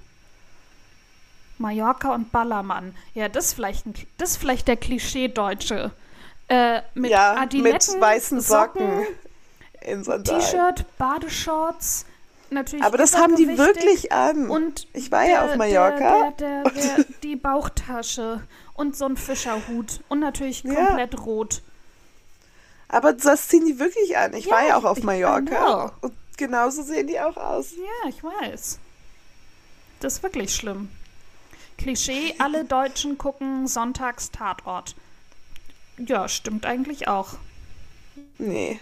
Mallorca 1.59 2.15
und 2.15 2.33
Ballermann. 2.33 2.95
Ja, 3.15 3.29
das 3.29 3.47
ist 3.47 3.53
vielleicht, 3.55 3.87
ein, 3.87 3.95
das 4.19 4.33
ist 4.33 4.37
vielleicht 4.39 4.69
der 4.69 4.77
Klischee-Deutsche. 4.77 5.93
Äh, 6.49 6.83
mit 6.95 7.11
ja, 7.11 7.35
Adiletten, 7.37 7.95
mit 7.95 8.01
weißen 8.03 8.41
Socken, 8.41 9.05
in 9.81 10.05
Sandalen. 10.05 10.41
T-Shirt, 10.41 10.85
Badeshorts, 10.99 12.07
natürlich 12.51 12.85
Aber 12.85 12.99
das 12.99 13.17
haben 13.17 13.35
die 13.37 13.59
wirklich 13.59 14.13
an. 14.13 14.49
Und 14.49 14.87
ich 14.93 15.11
war 15.11 15.25
ja 15.25 15.43
der- 15.43 15.45
auf 15.45 15.57
Mallorca. 15.57 16.31
Der, 16.39 16.63
der, 16.65 17.05
die 17.23 17.35
Bauchtasche 17.37 18.43
und 18.75 18.97
so 18.97 19.07
ein 19.07 19.17
Fischerhut 19.17 20.01
und 20.09 20.21
natürlich 20.21 20.63
Ja. 20.63 20.75
komplett 20.75 21.19
rot. 21.27 21.63
Aber 22.89 23.13
das 23.13 23.49
ziehen 23.49 23.67
die 23.67 23.81
wirklich 23.81 24.17
an. 24.17 24.33
Ich 24.35 24.45
Ja, 24.45 24.53
war 24.53 24.65
ja 24.67 24.77
auch 24.77 24.85
auf 24.85 25.03
Mallorca. 25.03 25.41
know. 25.89 25.91
Und 26.09 26.15
genauso 26.37 26.83
sehen 26.83 27.09
die 27.09 27.19
auch 27.19 27.37
aus. 27.37 27.73
Ja, 27.73 28.09
ich 28.09 28.23
weiß. 28.23 28.79
Das 29.99 30.15
ist 30.15 30.23
wirklich 30.23 30.55
schlimm. 30.55 30.91
Klischee, 31.79 32.35
alle 32.39 32.65
Deutschen 32.65 33.19
gucken 33.19 33.67
sonntags 33.69 34.31
Tatort. 34.31 34.95
Ja, 35.99 36.29
stimmt 36.29 36.67
eigentlich 36.67 37.09
auch. 37.09 37.37
Nee. 38.39 38.81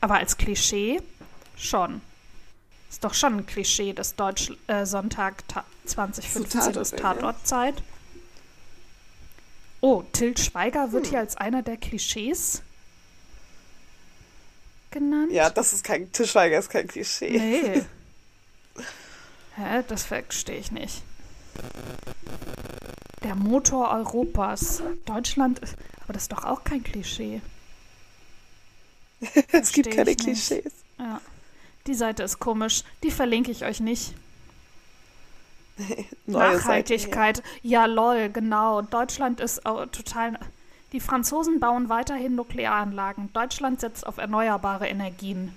Aber 0.00 0.14
als 0.18 0.36
Klischee 0.36 1.00
schon. 1.56 2.00
Ist 2.88 3.04
doch 3.04 3.14
schon 3.14 3.38
ein 3.38 3.46
Klischee, 3.46 3.92
dass 3.92 4.14
Deutsch 4.14 4.52
äh, 4.66 4.86
Sonntag 4.86 5.46
ta 5.48 5.64
2015 5.84 6.60
Tatort, 6.60 6.76
ist 6.76 6.92
ja. 6.92 6.98
Tatortzeit. 6.98 7.82
Oh, 9.80 10.02
Til 10.12 10.36
Schweiger 10.36 10.92
wird 10.92 11.04
Hm. 11.06 11.10
hier 11.10 11.18
als 11.20 11.36
einer 11.36 11.62
der 11.62 11.76
Klischees 11.76 12.62
genannt. 14.90 15.32
Ja, 15.32 15.50
das 15.50 15.72
ist 15.72 15.84
kein 15.84 16.10
Tischweiger, 16.12 16.58
ist 16.58 16.70
kein 16.70 16.86
Klischee. 16.86 17.38
Nee. 17.38 17.82
Hä, 19.58 19.82
das 19.88 20.04
verstehe 20.04 20.58
ich 20.58 20.70
nicht. 20.70 21.02
Der 23.24 23.34
Motor 23.34 23.90
Europas. 23.90 24.82
Deutschland 25.04 25.58
ist. 25.58 25.76
Aber 26.04 26.12
das 26.12 26.22
ist 26.22 26.32
doch 26.32 26.44
auch 26.44 26.62
kein 26.62 26.84
Klischee. 26.84 27.40
es 29.52 29.72
gibt 29.72 29.90
keine. 29.90 30.14
Klischees. 30.14 30.72
Ja. 30.98 31.20
Die 31.88 31.94
Seite 31.94 32.22
ist 32.22 32.38
komisch. 32.38 32.84
Die 33.02 33.10
verlinke 33.10 33.50
ich 33.50 33.64
euch 33.64 33.80
nicht. 33.80 34.14
Nachhaltigkeit. 36.26 37.42
Ja, 37.62 37.86
lol, 37.86 38.28
genau. 38.28 38.82
Deutschland 38.82 39.40
ist 39.40 39.62
total. 39.64 40.38
Die 40.92 41.00
Franzosen 41.00 41.58
bauen 41.58 41.88
weiterhin 41.88 42.36
Nuklearanlagen. 42.36 43.32
Deutschland 43.32 43.80
setzt 43.80 44.06
auf 44.06 44.18
erneuerbare 44.18 44.86
Energien. 44.86 45.52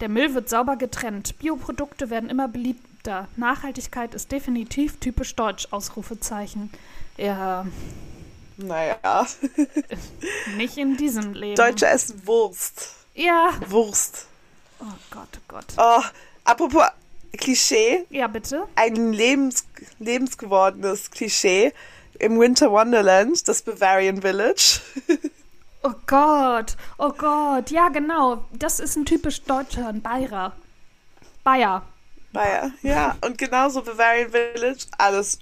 Der 0.00 0.08
Müll 0.08 0.34
wird 0.34 0.48
sauber 0.48 0.76
getrennt. 0.76 1.38
Bioprodukte 1.38 2.10
werden 2.10 2.28
immer 2.30 2.48
beliebter. 2.48 3.28
Nachhaltigkeit 3.36 4.14
ist 4.14 4.30
definitiv 4.32 4.98
typisch 4.98 5.34
deutsch. 5.36 5.68
Ausrufezeichen. 5.70 6.70
Ja, 7.16 7.66
Naja. 8.58 9.26
nicht 10.56 10.76
in 10.76 10.96
diesem 10.96 11.32
Leben. 11.34 11.56
Deutsche 11.56 11.86
essen 11.86 12.26
Wurst. 12.26 12.90
Ja. 13.14 13.50
Wurst. 13.68 14.26
Oh 14.80 14.84
Gott, 15.10 15.28
oh 15.36 15.40
Gott. 15.48 15.64
Oh, 15.78 16.02
apropos 16.44 16.84
Klischee, 17.38 18.04
Ja, 18.10 18.26
bitte. 18.28 18.66
ein 18.76 19.12
lebens, 19.12 19.64
lebensgewordenes 19.98 21.10
Klischee 21.10 21.72
im 22.18 22.38
Winter 22.40 22.70
Wonderland, 22.70 23.46
das 23.48 23.62
Bavarian 23.62 24.20
Village. 24.22 24.80
Oh 25.82 25.94
Gott, 26.06 26.76
oh 26.98 27.12
Gott. 27.12 27.70
Ja, 27.70 27.88
genau. 27.88 28.44
Das 28.52 28.80
ist 28.80 28.96
ein 28.96 29.04
typisch 29.04 29.42
deutscher, 29.42 29.88
ein 29.88 30.02
Bayer. 30.02 30.52
Bayer. 31.44 31.82
Bayer. 32.32 32.72
Ja, 32.82 33.16
und 33.24 33.38
genauso 33.38 33.82
Bavarian 33.82 34.30
Village, 34.30 34.86
alles 34.98 35.38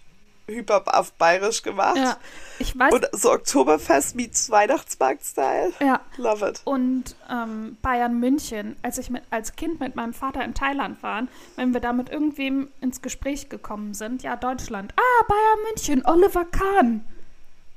hyper 0.47 0.83
auf 0.99 1.13
bayerisch 1.15 1.63
gemacht. 1.63 1.97
Ja, 1.97 2.19
ich 2.59 2.79
weiß. 2.79 2.93
Und 2.93 3.09
so 3.13 3.33
Oktoberfest 3.33 4.15
meets 4.15 4.51
Weihnachtsmarkt-Style. 4.51 5.73
ja. 5.81 6.01
Love 6.19 6.49
it. 6.51 6.61
Und 6.65 7.17
ähm, 7.31 7.79
Bayern 7.83 8.21
München, 8.21 8.77
als 8.83 8.99
ich 8.99 9.11
mit, 9.11 9.23
als 9.31 9.57
Kind 9.57 9.81
mit 9.81 9.97
meinem 9.97 10.13
Vater 10.13 10.45
in 10.45 10.55
Thailand 10.55 11.03
war, 11.03 11.23
wenn 11.57 11.73
wir 11.73 11.81
da 11.81 11.93
mit 11.93 12.11
irgendwem 12.11 12.69
ins 12.81 13.01
Gespräch 13.01 13.49
gekommen 13.49 13.95
sind, 13.95 14.23
ja, 14.23 14.37
Deutschland, 14.37 14.93
ah, 14.97 15.25
Bayern 15.27 15.63
München, 15.69 16.05
Oliver 16.05 16.45
Kahn. 16.45 17.05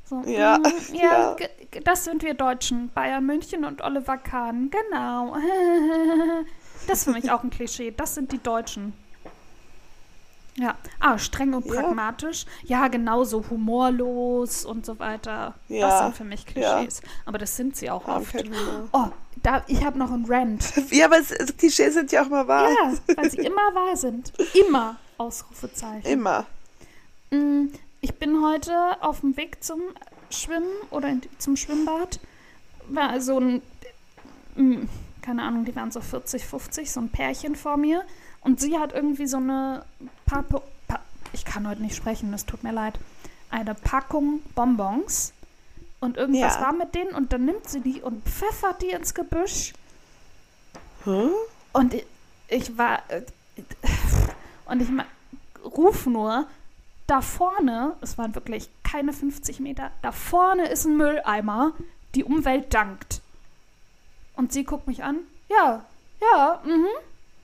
So, 0.09 0.21
Ja, 0.25 0.57
mm, 0.57 0.63
ja, 0.93 1.35
ja. 1.37 1.47
das 1.83 2.05
sind 2.05 2.23
wir 2.23 2.33
Deutschen, 2.33 2.89
Bayern 2.93 3.25
München 3.25 3.65
und 3.65 3.81
Oliver 3.81 4.17
Kahn, 4.17 4.69
genau. 4.69 5.35
Das 6.87 6.99
ist 6.99 7.03
für 7.05 7.11
mich 7.11 7.29
auch 7.31 7.43
ein 7.43 7.49
Klischee, 7.49 7.91
das 7.95 8.15
sind 8.15 8.31
die 8.31 8.41
Deutschen. 8.41 8.93
Ja, 10.55 10.75
ah, 11.01 11.17
streng 11.19 11.53
und 11.53 11.65
Ja. 11.65 11.73
pragmatisch. 11.81 12.45
Ja, 12.63 12.87
genauso 12.87 13.43
humorlos 13.49 14.63
und 14.65 14.85
so 14.85 14.97
weiter. 14.97 15.53
Das 15.67 15.77
Ja, 15.77 16.03
sind 16.03 16.15
für 16.15 16.23
mich 16.23 16.45
Klischees. 16.45 17.01
Aber 17.25 17.37
das 17.37 17.55
sind 17.57 17.75
sie 17.75 17.91
auch 17.91 18.07
Haben 18.07 18.23
oft. 18.23 18.43
Oh, 18.93 19.07
da, 19.43 19.63
ich 19.67 19.83
habe 19.85 19.99
noch 19.99 20.11
einen 20.11 20.25
Rant. 20.25 20.63
Ja, 20.91 21.05
aber 21.05 21.19
es, 21.19 21.29
es- 21.31 21.55
Klischees 21.57 21.93
sind 21.93 22.11
ja 22.11 22.23
auch 22.23 22.29
mal 22.29 22.47
wahr. 22.47 22.69
Ja, 22.69 22.93
weil 23.17 23.29
sie 23.29 23.37
immer 23.37 23.75
wahr 23.75 23.95
sind. 23.97 24.31
Immer 24.67 24.95
Ausrufezeichen. 25.17 26.09
Immer. 26.09 26.45
Ich 28.01 28.15
bin 28.15 28.43
heute 28.43 29.01
auf 29.01 29.21
dem 29.21 29.35
Weg 29.37 29.63
zum 29.63 29.81
Schwimmen 30.29 30.69
oder 30.91 31.15
zum 31.39 31.55
Schwimmbad. 31.55 32.19
War 32.89 33.19
so 33.21 33.39
ein, 33.39 33.61
mm, 34.55 34.87
keine 35.21 35.43
Ahnung, 35.43 35.65
die 35.65 35.75
waren 35.75 35.91
so 35.91 35.99
40, 36.01 36.45
50, 36.45 36.91
so 36.91 36.99
ein 36.99 37.09
Pärchen 37.09 37.55
vor 37.55 37.77
mir. 37.77 38.03
Und 38.41 38.59
sie 38.61 38.77
hat 38.77 38.93
irgendwie 38.93 39.27
so 39.27 39.37
eine 39.37 39.83
Papo, 40.25 40.61
pa 40.87 40.99
ich 41.33 41.43
kann 41.43 41.67
heute 41.67 41.81
nicht 41.81 41.95
sprechen, 41.95 42.33
es 42.33 42.45
tut 42.45 42.63
mir 42.63 42.71
leid, 42.71 42.97
eine 43.49 43.73
Packung 43.73 44.41
Bonbons. 44.55 45.33
Und 45.99 46.17
irgendwas 46.17 46.55
Ja. 46.55 46.61
war 46.61 46.73
mit 46.73 46.93
denen 46.93 47.11
und 47.15 47.33
dann 47.33 47.45
nimmt 47.45 47.67
sie 47.67 47.81
die 47.81 48.01
und 48.01 48.23
pfeffert 48.23 48.81
die 48.83 48.91
ins 48.91 49.13
Gebüsch. 49.15 49.73
Hm? 51.05 51.31
Und 51.73 51.93
ich, 51.95 52.05
ich 52.49 52.77
war. 52.77 52.99
äh, 53.09 53.23
Und 54.67 54.81
ich 54.81 54.89
ruf 55.65 56.05
nur, 56.05 56.45
da 57.07 57.21
vorne, 57.21 57.95
es 58.01 58.17
waren 58.17 58.35
wirklich 58.35 58.69
keine 58.83 59.13
50 59.13 59.59
Meter, 59.59 59.91
da 60.01 60.11
vorne 60.11 60.67
ist 60.67 60.85
ein 60.85 60.97
Mülleimer, 60.97 61.73
die 62.15 62.23
Umwelt 62.23 62.73
dankt. 62.73 63.21
Und 64.35 64.53
sie 64.53 64.63
guckt 64.63 64.87
mich 64.87 65.03
an, 65.03 65.17
ja, 65.49 65.83
ja, 66.21 66.61
mhm. 66.65 66.85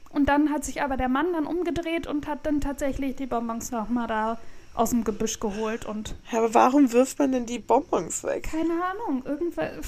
Und 0.10 0.28
dann 0.30 0.52
hat 0.52 0.64
sich 0.64 0.84
aber 0.84 0.96
der 0.96 1.10
Mann 1.10 1.34
dann 1.34 1.48
umgedreht 1.48 2.06
und 2.06 2.28
hat 2.28 2.46
dann 2.46 2.62
tatsächlich 2.62 3.16
die 3.16 3.26
Bonbons 3.26 3.72
nochmal 3.72 4.06
da 4.08 4.38
aus 4.76 4.92
dem 4.92 5.04
Gebüsch 5.04 5.40
geholt 5.40 5.86
und 5.86 6.14
Ja, 6.32 6.40
aber 6.40 6.54
warum 6.54 6.92
wirft 6.92 7.18
man 7.20 7.32
denn 7.32 7.46
die 7.48 7.58
Bonbons 7.60 8.24
weg? 8.24 8.44
keine 8.52 8.74
Ahnung, 8.84 9.24
irgendwann. 9.26 9.82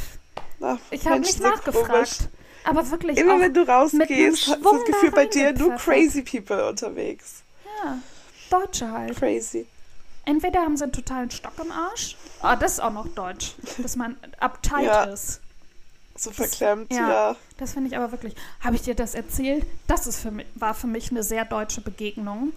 Na, 0.59 0.79
Ich 0.89 1.05
habe 1.07 1.19
nicht 1.19 1.33
sind 1.33 1.43
komisch. 1.43 1.57
nachgefragt. 1.59 2.29
Aber 2.63 2.89
wirklich 2.89 3.17
Immer 3.19 3.39
wenn 3.39 3.53
du 3.53 3.67
rausgehst, 3.67 4.47
hast 4.47 4.63
du 4.65 4.71
das 4.71 4.85
Gefühl, 4.85 5.11
bei 5.11 5.25
dir 5.27 5.53
nur 5.53 5.75
crazy 5.75 6.23
people 6.23 6.67
unterwegs. 6.67 7.43
ja, 7.83 7.99
Deutsche 8.49 8.91
halt. 8.91 9.15
Crazy. 9.17 9.65
Entweder 10.25 10.61
haben 10.61 10.75
sie 10.75 10.83
einen 10.83 10.93
totalen 10.93 11.29
Stock 11.29 11.53
im 11.63 11.71
Arsch. 11.71 12.15
Ah, 12.41 12.55
das 12.55 12.73
ist 12.73 12.79
auch 12.79 12.91
noch 12.93 13.07
deutsch. 13.09 13.53
Dass 13.77 13.95
man 13.95 14.17
uptight 14.39 14.85
Ja. 14.85 15.03
ist. 15.05 15.41
So 16.17 16.31
verklemmt, 16.31 16.91
ja. 16.93 17.09
ja. 17.09 17.35
Das 17.57 17.73
finde 17.73 17.89
ich 17.89 17.97
aber 17.97 18.11
wirklich. 18.11 18.35
Habe 18.61 18.75
ich 18.77 18.81
dir 18.83 18.95
das 18.95 19.15
erzählt? 19.15 19.65
Das 19.85 20.07
ist 20.07 20.19
für 20.19 20.31
mich, 20.31 20.45
war 20.55 20.73
für 20.73 20.87
mich 20.87 21.11
eine 21.11 21.23
sehr 21.23 21.43
deutsche 21.45 21.81
Begegnung. 21.81 22.53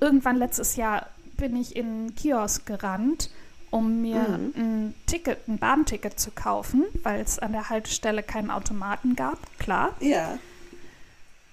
Irgendwann 0.00 0.36
letztes 0.36 0.76
Jahr 0.76 1.06
bin 1.36 1.54
ich 1.56 1.76
in 1.76 1.86
einen 1.86 2.14
Kiosk 2.16 2.64
gerannt, 2.64 3.30
um 3.70 4.00
mir 4.00 4.20
Mhm. 4.20 4.52
ein 4.56 4.94
Ticket, 5.06 5.46
ein 5.46 5.58
Bahnticket 5.58 6.18
zu 6.18 6.30
kaufen, 6.30 6.84
weil 7.02 7.20
es 7.20 7.38
an 7.38 7.52
der 7.52 7.68
Haltestelle 7.68 8.22
keinen 8.22 8.50
Automaten 8.50 9.14
gab. 9.14 9.38
Klar. 9.58 9.94
Ja. 10.00 10.38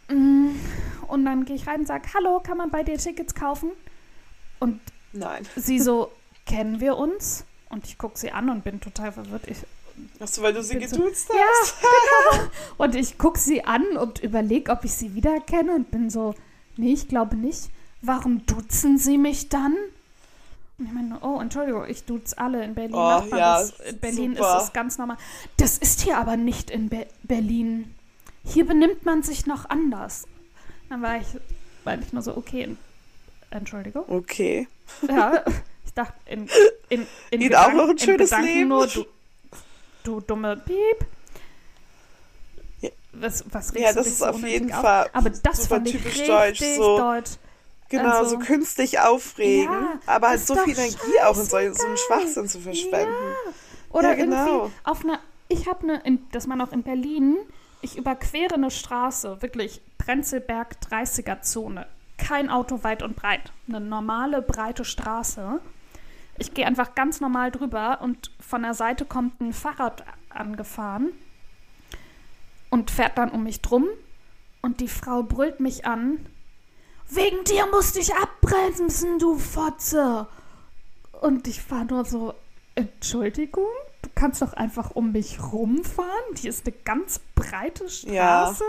Mm, 0.10 0.50
Und 1.08 1.26
dann 1.26 1.46
gehe 1.46 1.56
ich 1.56 1.68
rein 1.68 1.82
und 1.82 1.88
sage, 1.88 2.08
hallo, 2.13 2.39
kann 2.39 2.58
man 2.58 2.70
bei 2.72 2.84
dir 2.84 2.98
Tickets 2.98 3.36
kaufen? 3.36 3.72
Und 4.60 4.80
Nein. 5.12 5.46
sie 5.56 5.80
so, 5.80 6.12
kennen 6.46 6.80
wir 6.80 6.98
uns? 6.98 7.46
Und 7.70 7.86
ich 7.86 7.98
gucke 7.98 8.18
sie 8.18 8.32
an 8.32 8.50
und 8.50 8.63
bin 8.63 8.80
total 8.82 9.12
verwirrt. 9.12 9.48
Ich, 9.48 9.58
Hast 10.20 10.38
du, 10.38 10.42
weil 10.42 10.54
du 10.54 10.63
sie 10.63 10.78
Bin 10.78 10.88
so- 10.88 10.98
geduzt 10.98 11.30
ja, 11.30 11.39
hast? 11.62 11.76
genau. 12.32 12.44
Und 12.78 12.96
ich 12.96 13.18
gucke 13.18 13.39
sie 13.39 13.63
an 13.63 13.86
und 13.98 14.20
überlege, 14.24 14.72
ob 14.72 14.84
ich 14.86 14.94
sie 14.94 15.13
wiedererkenne 15.16 15.74
und 15.76 15.92
bin 15.92 16.10
so, 16.10 16.34
nee, 16.78 16.94
ich 16.94 17.08
glaube 17.08 17.36
nicht. 17.36 17.70
Warum 18.02 18.46
duzen 18.46 18.98
sie 18.98 19.18
mich 19.18 19.50
dann? 19.50 19.76
Und 20.80 20.88
ich 20.88 20.92
meine, 20.92 21.18
oh, 21.22 21.39
Entschuldigung, 21.39 21.86
ich 21.88 22.04
duze 22.06 22.38
alle 22.38 22.63
in 22.63 22.74
Berlin. 22.74 22.96
Oh, 22.96 23.22
ja, 23.30 23.60
das. 23.60 23.80
In 23.82 24.00
Berlin 24.00 24.36
super. 24.36 24.58
ist 24.58 24.63
es 24.66 24.74
ganz 24.74 24.98
normal. 24.98 25.18
Das 25.58 25.78
ist 25.78 26.02
hier 26.02 26.18
aber 26.18 26.36
nicht 26.38 26.72
in 26.72 26.89
Be 26.89 27.06
Berlin. 27.24 27.94
Hier 28.45 28.65
benimmt 28.65 29.06
man 29.06 29.23
sich 29.23 29.45
noch 29.45 29.69
anders. 29.69 30.25
Dann 30.89 31.01
war 31.01 31.17
ich, 31.17 31.27
war 31.84 31.97
ich 31.97 32.12
nur 32.13 32.21
so, 32.21 32.36
okay, 32.38 32.75
Entschuldigung. 33.51 34.03
Okay. 34.08 34.67
Ja, 35.08 35.43
ich 35.86 35.93
dachte, 35.93 36.13
in, 36.25 36.49
in, 36.89 37.08
in 37.32 37.41
Ihnen 37.41 37.56
auch 37.56 37.71
noch 37.73 37.86
ein 37.86 37.91
in 37.91 37.97
schönes 37.99 38.29
Gedanken 38.29 38.47
Leben. 38.47 38.69
nur, 38.69 38.88
du, 38.88 39.06
du 40.03 40.19
dumme 40.21 40.58
Piep. 40.58 41.06
Ja. 42.82 42.89
Was, 43.13 43.45
was 43.51 43.73
regst 43.73 43.84
Ja, 43.88 43.93
das 43.93 44.08
ist 44.08 44.21
auf 44.23 44.39
jeden 44.41 44.71
auf? 44.73 44.82
Fall 44.82 45.10
Aber 45.13 45.29
das 45.29 45.60
ich 45.71 45.91
typisch 45.91 46.23
deutsch, 46.25 46.62
so- 46.77 46.97
deutsch. 46.97 47.32
Genau, 47.89 48.17
Also- 48.19 48.32
so 48.32 48.39
künstlich 48.39 48.99
aufregen, 48.99 49.71
Ja, 49.71 49.99
aber 50.08 50.29
halt 50.29 50.45
so 50.45 50.56
viel 50.56 50.73
Energie 50.77 51.19
auch 51.23 51.38
in 51.38 51.43
so, 51.43 51.49
so 51.49 51.58
einen. 51.58 51.97
Schwachsinn 51.97 52.47
zu 52.47 52.60
verschwenden. 52.60 53.13
Oder 53.91 54.10
Ja, 54.10 54.15
genau. 54.15 54.45
irgendwie 54.47 54.73
auf 54.84 55.03
einer, 55.03 55.19
ich 55.47 55.67
habe 55.67 55.84
eine, 55.84 56.01
in- 56.03 56.27
das 56.32 56.49
war 56.49 56.56
noch 56.56 56.71
in 56.71 56.82
Berlin, 56.82 57.38
ich 57.84 57.98
überquere 57.98 58.56
eine 58.56 58.72
Straße, 58.72 59.41
wirklich 59.41 59.82
Prenzlberg 59.98 60.78
30er 60.89 61.41
Zone. 61.41 61.86
Kein 62.17 62.50
Auto 62.50 62.84
weit 62.84 63.04
und 63.04 63.15
breit. 63.15 63.52
Eine 63.67 63.82
normale, 63.82 64.41
breite 64.41 64.86
Straße. 64.86 65.60
Ich 66.38 66.54
gehe 66.54 66.65
einfach 66.65 66.96
ganz 66.96 67.22
normal 67.22 67.52
drüber 67.52 68.00
und 68.02 68.32
von 68.39 68.63
der 68.63 68.74
Seite 68.74 69.06
kommt 69.06 69.39
ein 69.41 69.54
Fahrrad 69.54 70.04
angefahren 70.30 71.10
und 72.69 72.89
fährt 72.89 73.17
dann 73.17 73.30
um 73.30 73.43
mich 73.43 73.62
drum 73.62 73.88
und 74.62 74.80
die 74.80 74.88
Frau 74.88 75.22
brüllt 75.22 75.60
mich 75.60 75.86
an. 75.86 76.26
Wegen 77.10 77.43
dir 77.43 77.67
musste 77.67 78.00
ich 78.00 78.15
abbremsen, 78.15 79.19
du 79.19 79.38
Fotze. 79.38 80.28
Und 81.22 81.48
ich 81.48 81.69
war 81.69 81.84
nur 81.84 82.06
so, 82.06 82.34
Entschuldigung, 82.76 83.68
du 84.02 84.10
kannst 84.16 84.42
doch 84.42 84.54
einfach 84.54 84.92
um 84.92 85.12
mich 85.12 85.40
rumfahren. 85.52 86.36
Hier 86.36 86.50
ist 86.50 86.66
eine 86.66 86.76
ganz 86.84 87.20
breite 87.36 87.86
Ja. 88.04 88.46
Straße. 88.48 88.64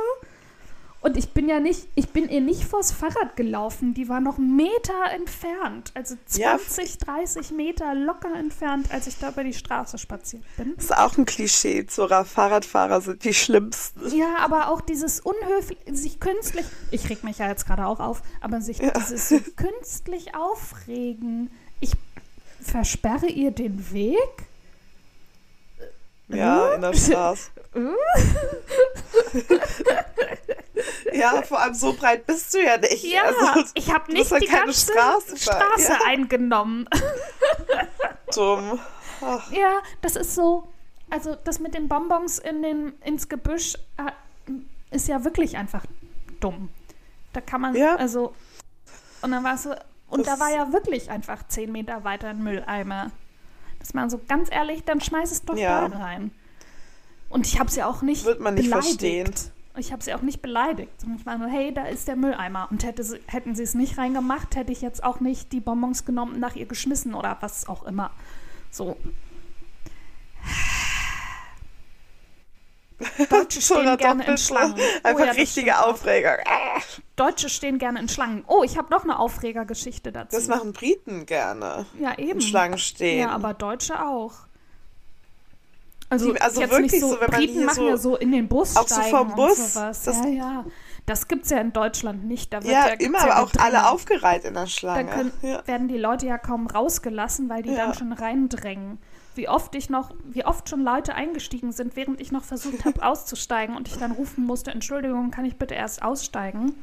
Und 1.01 1.19
ich 1.19 1.33
bin 1.35 1.51
ja 1.51 1.61
nicht, 1.61 1.87
ich 1.97 2.09
bin 2.09 2.31
ihr 2.31 2.40
nicht 2.40 2.64
vors 2.64 2.90
Fahrrad 2.90 3.37
gelaufen. 3.37 3.93
Die 3.93 4.09
war 4.09 4.21
noch 4.21 4.38
Meter 4.38 5.11
entfernt. 5.14 5.90
Also 5.93 6.17
Ja. 6.31 6.57
20, 6.59 6.97
30 6.97 7.51
Meter 7.51 7.95
locker 7.95 8.35
entfernt, 8.35 8.90
als 8.90 9.07
ich 9.07 9.19
da 9.19 9.29
über 9.29 9.45
die 9.45 9.53
Straße 9.53 9.99
spaziert 9.99 10.43
bin. 10.57 10.73
Das 10.77 10.85
ist 10.87 10.97
auch 10.97 11.19
ein 11.19 11.27
Klischee. 11.27 11.87
So 11.90 12.09
Fahrradfahrer 12.09 13.03
sind 13.03 13.23
die 13.23 13.35
schlimmsten. 13.35 14.17
Ja, 14.17 14.37
aber 14.38 14.69
auch 14.69 14.81
dieses 14.81 15.21
unhöflich, 15.21 15.77
sich 15.93 16.21
künstlich, 16.21 16.64
ich 16.90 17.11
reg 17.11 17.23
mich 17.23 17.37
ja 17.37 17.49
jetzt 17.49 17.67
gerade 17.67 17.87
auch 17.87 18.01
auf, 18.01 18.23
aber 18.40 18.62
sich 18.62 18.79
dieses 18.79 19.29
so 19.29 19.40
künstlich 19.57 20.35
aufregen. 20.35 21.51
Ich 21.81 21.93
versperre 22.64 23.27
ihr 23.27 23.50
den 23.50 23.92
Weg? 23.92 24.46
Ja, 26.29 26.74
in 26.74 26.81
der 26.81 26.94
Straße. 26.94 27.50
ja, 31.12 31.42
vor 31.42 31.61
allem 31.61 31.74
so 31.74 31.92
breit 31.92 32.27
bist 32.27 32.55
du 32.55 32.62
ja 32.62 32.79
nicht. 32.79 33.05
Ja, 33.05 33.22
also, 33.24 33.64
ich 33.74 33.92
habe 33.92 34.12
nicht 34.12 34.31
ja 34.31 34.38
die 34.38 34.46
ganze 34.46 34.92
Straße 34.92 35.37
Straße. 35.37 35.92
Ja. 35.92 35.98
eingenommen. 36.07 36.88
dumm. 38.35 38.79
Ach, 39.20 39.50
Ja, 39.53 39.81
das 40.00 40.16
ist 40.16 40.35
so, 40.35 40.66
also 41.11 41.37
das 41.44 41.61
mit 41.61 41.74
den 41.74 41.88
Bonbons 41.88 42.38
in 42.38 42.62
den, 42.62 42.94
ins 43.05 43.29
Gebüsch, 43.29 43.74
äh, 43.96 44.11
ist 44.90 45.09
ja 45.09 45.24
wirklich 45.24 45.57
einfach 45.57 45.85
dumm. 46.40 46.70
Da 47.33 47.40
kann 47.40 47.61
man, 47.61 47.74
Ja. 47.74 47.96
also, 47.96 48.35
und 49.22 49.31
dann 49.31 49.44
war 49.44 49.55
es 49.55 49.64
so, 49.64 49.74
und 50.14 50.27
Das- 50.27 50.38
da 50.38 50.44
war 50.44 50.53
ja 50.53 50.72
wirklich 50.72 51.11
einfach 51.11 51.46
zehn 51.48 51.70
Meter 51.72 52.05
weiter 52.05 52.29
ein 52.29 52.42
Mülleimer. 52.42 53.11
Das 53.79 53.92
man 53.94 54.09
so 54.09 54.18
ganz 54.27 54.48
ehrlich, 54.50 54.85
dann 54.85 55.00
schmeiß 55.00 55.31
es 55.31 55.42
doch 55.44 55.57
Ja. 55.57 55.88
da 55.88 55.98
rein. 55.98 56.31
Und 57.29 57.46
ich 57.46 57.59
habe 57.59 57.70
sie 57.70 57.83
auch 57.83 58.00
nicht 58.03 58.24
Wird 58.24 58.40
man 58.40 58.55
nicht 58.55 58.64
beleidigt. 58.70 58.88
verstehen. 59.00 59.35
Ich 59.77 59.92
habe 59.92 60.03
sie 60.05 60.14
auch 60.14 60.22
nicht 60.22 60.40
beleidigt. 60.40 60.92
sondern 61.00 61.18
Ich 61.18 61.27
war 61.27 61.37
nur, 61.37 61.48
hey, 61.48 61.74
da 61.74 61.85
ist 61.87 62.07
der 62.07 62.14
Mülleimer. 62.16 62.68
Und 62.70 62.85
hätte 62.85 63.03
sie, 63.03 63.18
hätten 63.27 63.55
sie 63.57 63.64
es 63.64 63.74
nicht 63.74 63.98
reingemacht, 63.98 64.55
hätte 64.57 64.70
ich 64.72 64.81
jetzt 64.83 65.03
auch 65.03 65.18
nicht 65.20 65.53
die 65.53 65.61
Bonbons 65.61 66.05
genommen 66.05 66.38
nach 66.38 66.55
ihr 66.55 66.66
geschmissen 66.66 67.12
oder 67.14 67.37
was 67.40 67.66
auch 67.68 67.83
immer. 67.85 68.11
So. 68.70 68.96
Deutsche 73.30 73.61
stehen 73.61 73.96
gerne 73.96 74.26
in. 74.26 74.38
Schlangen. 74.38 74.74
Oh 74.78 75.09
Einfach 75.09 75.26
ja, 75.26 75.33
richtige. 75.33 75.74
Ah, 75.76 75.94
Deutsche 77.16 77.48
stehen 77.48 77.78
gerne 77.78 78.00
in 78.00 78.09
Schlangen. 78.09 78.44
Oh, 78.46 78.62
ich 78.62 78.78
habe 78.78 78.90
noch 78.90 79.02
eine 79.04 79.18
Aufregergeschichte 79.18 80.12
dazu. 80.12 80.37
Das 80.37 80.46
machen 80.48 80.72
Briten 80.72 81.26
gerne. 81.26 81.87
ja, 81.98 82.16
eben. 82.18 82.33
In 82.33 82.40
Schlangen 82.40 82.78
stehen. 82.78 83.20
Ja, 83.20 83.30
aber 83.30 83.52
Deutsche 83.54 84.00
auch. 84.04 84.33
Also, 86.11 86.33
Die- 86.33 86.40
also 86.40 86.61
jetzt 86.61 86.70
wirklich 86.70 86.92
nicht 86.92 87.00
so, 87.00 87.09
so, 87.14 87.20
wenn 87.20 87.30
man 87.30 87.40
Briten 87.40 87.64
machen 87.64 87.74
so- 87.76 87.88
ja 87.88 87.96
so 87.96 88.16
in 88.16 88.30
den 88.33 88.46
Bus 88.48 88.76
auch 88.76 88.87
so 88.87 89.00
vom 89.02 89.30
und 89.30 89.37
Bus, 89.37 89.74
sowas. 89.74 90.02
das- 90.02 90.18
ja, 90.18 90.28
ja. 90.28 90.64
Das 91.07 91.28
gibt's 91.28 91.50
ja 91.50 91.59
in 91.59 91.72
Deutschland 91.72 92.24
nicht. 92.24 92.52
Da 92.52 92.62
wird 92.62 92.72
Ja, 92.72 92.88
ja, 92.88 92.94
immer, 92.94 93.20
aber 93.20 93.42
auch 93.42 93.50
alle 93.59 93.90
aufgereiht 93.90 94.44
in 94.44 94.54
der 94.54 94.62
Da 94.64 94.68
Schlange. 94.68 95.11
können, 95.11 95.33
ja. 95.42 95.66
werden 95.66 95.88
die 95.88 95.98
Leute 95.98 96.26
ja 96.26 96.38
kaum 96.38 96.66
rausgelassen, 96.66 97.48
weil 97.50 97.62
die 97.62 97.70
Ja. 97.72 97.87
dann 97.87 97.94
schon 97.94 98.12
reindrängen. 98.12 98.98
Wie 99.35 99.49
oft 99.49 99.75
ich 99.75 99.90
noch, 99.90 100.12
wie 100.25 100.44
oft 100.44 100.68
schon 100.68 100.83
Leute 100.83 101.14
eingestiegen 101.14 101.73
sind, 101.73 101.97
während 101.97 102.20
ich 102.20 102.31
noch 102.33 102.44
versucht 102.44 102.85
habe 102.85 103.03
auszusteigen 103.07 103.77
und 103.77 103.88
ich 103.88 103.97
dann 103.97 104.12
rufen 104.12 104.44
musste, 104.47 104.70
Entschuldigung, 104.70 105.31
kann 105.31 105.44
ich 105.44 105.57
bitte 105.57 105.75
erst 105.75 106.03
aussteigen? 106.03 106.75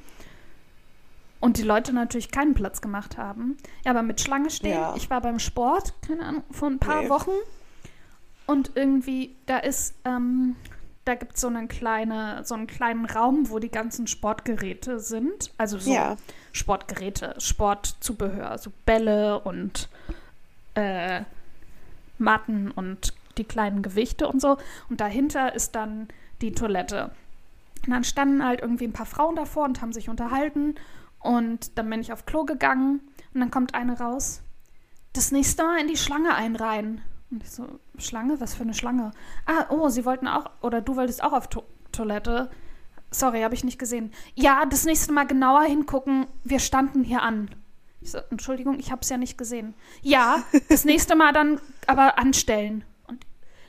Und 1.39 1.57
die 1.57 1.63
Leute 1.63 1.91
natürlich 1.93 2.29
keinen 2.29 2.53
Platz 2.53 2.81
gemacht 2.81 3.17
haben. 3.17 3.57
Ja, 3.83 3.91
aber 3.91 4.03
mit 4.03 4.21
Schlange 4.21 4.51
stehen, 4.51 4.73
Ja. 4.73 4.93
ich 4.95 5.09
war 5.09 5.21
beim 5.21 5.39
Sport, 5.39 5.93
keine 6.05 6.23
Ahnung, 6.23 6.43
vor 6.51 6.69
ein 6.69 6.77
paar 6.79 7.03
Nee. 7.03 7.09
Wochen. 7.09 7.31
Und 8.45 8.71
irgendwie, 8.75 9.35
da 9.47 9.57
ist, 9.57 9.95
ähm, 10.05 10.55
da 11.05 11.15
gibt 11.15 11.35
es 11.35 11.41
so, 11.41 11.47
eine 11.47 11.67
kleine, 11.67 12.41
so 12.43 12.53
einen 12.53 12.67
kleinen 12.67 13.05
Raum, 13.05 13.49
wo 13.49 13.57
die 13.57 13.71
ganzen 13.71 14.05
Sportgeräte 14.05 14.99
sind. 14.99 15.51
Also 15.57 15.79
so 15.79 15.91
Ja. 15.91 16.15
Sportgeräte, 16.51 17.33
Sportzubehör, 17.39 18.57
so 18.59 18.71
Bälle 18.85 19.39
und 19.39 19.89
äh, 20.75 21.21
Matten 22.21 22.71
und 22.71 23.13
die 23.37 23.43
kleinen 23.43 23.81
Gewichte 23.81 24.27
und 24.27 24.41
so. 24.41 24.57
Und 24.89 25.01
dahinter 25.01 25.53
ist 25.53 25.75
dann 25.75 26.07
die 26.41 26.53
Toilette. 26.53 27.11
Und 27.85 27.93
dann 27.93 28.03
standen 28.03 28.45
halt 28.45 28.61
irgendwie 28.61 28.85
ein 28.85 28.93
paar 28.93 29.05
Frauen 29.05 29.35
davor 29.35 29.65
und 29.65 29.81
haben 29.81 29.93
sich 29.93 30.09
unterhalten. 30.09 30.75
Und 31.19 31.77
dann 31.77 31.89
bin 31.89 32.01
ich 32.01 32.13
auf 32.13 32.25
Klo 32.25 32.45
gegangen 32.45 33.01
und 33.33 33.41
dann 33.41 33.51
kommt 33.51 33.73
eine 33.73 33.99
raus. 33.99 34.41
Das 35.13 35.31
nächste 35.31 35.63
Mal 35.63 35.81
in 35.81 35.87
die 35.87 35.97
Schlange 35.97 36.33
einreihen. 36.33 37.01
Und 37.31 37.43
ich 37.43 37.51
so, 37.51 37.79
Schlange? 37.97 38.39
Was 38.39 38.53
für 38.53 38.63
eine 38.63 38.73
Schlange? 38.73 39.11
Ah, 39.45 39.65
oh, 39.69 39.89
sie 39.89 40.05
wollten 40.05 40.27
auch, 40.27 40.49
oder 40.61 40.81
du 40.81 40.95
wolltest 40.95 41.23
auch 41.23 41.33
auf 41.33 41.47
to 41.47 41.63
Toilette. 41.91 42.49
Sorry, 43.11 43.41
habe 43.41 43.53
ich 43.53 43.63
nicht 43.63 43.79
gesehen. 43.79 44.11
Ja, 44.35 44.65
das 44.65 44.85
nächste 44.85 45.11
Mal 45.11 45.27
genauer 45.27 45.63
hingucken. 45.63 46.27
Wir 46.43 46.59
standen 46.59 47.03
hier 47.03 47.21
an. 47.21 47.49
Ich 48.01 48.11
so, 48.11 48.19
Entschuldigung, 48.31 48.79
ich 48.79 48.91
habe 48.91 49.01
es 49.01 49.09
ja 49.09 49.17
nicht 49.17 49.37
gesehen. 49.37 49.73
Ja, 50.01 50.43
das 50.69 50.85
nächste 50.85 51.15
Mal 51.15 51.33
dann 51.33 51.59
aber 51.87 52.17
anstellen. 52.17 52.83
Und 53.07 53.25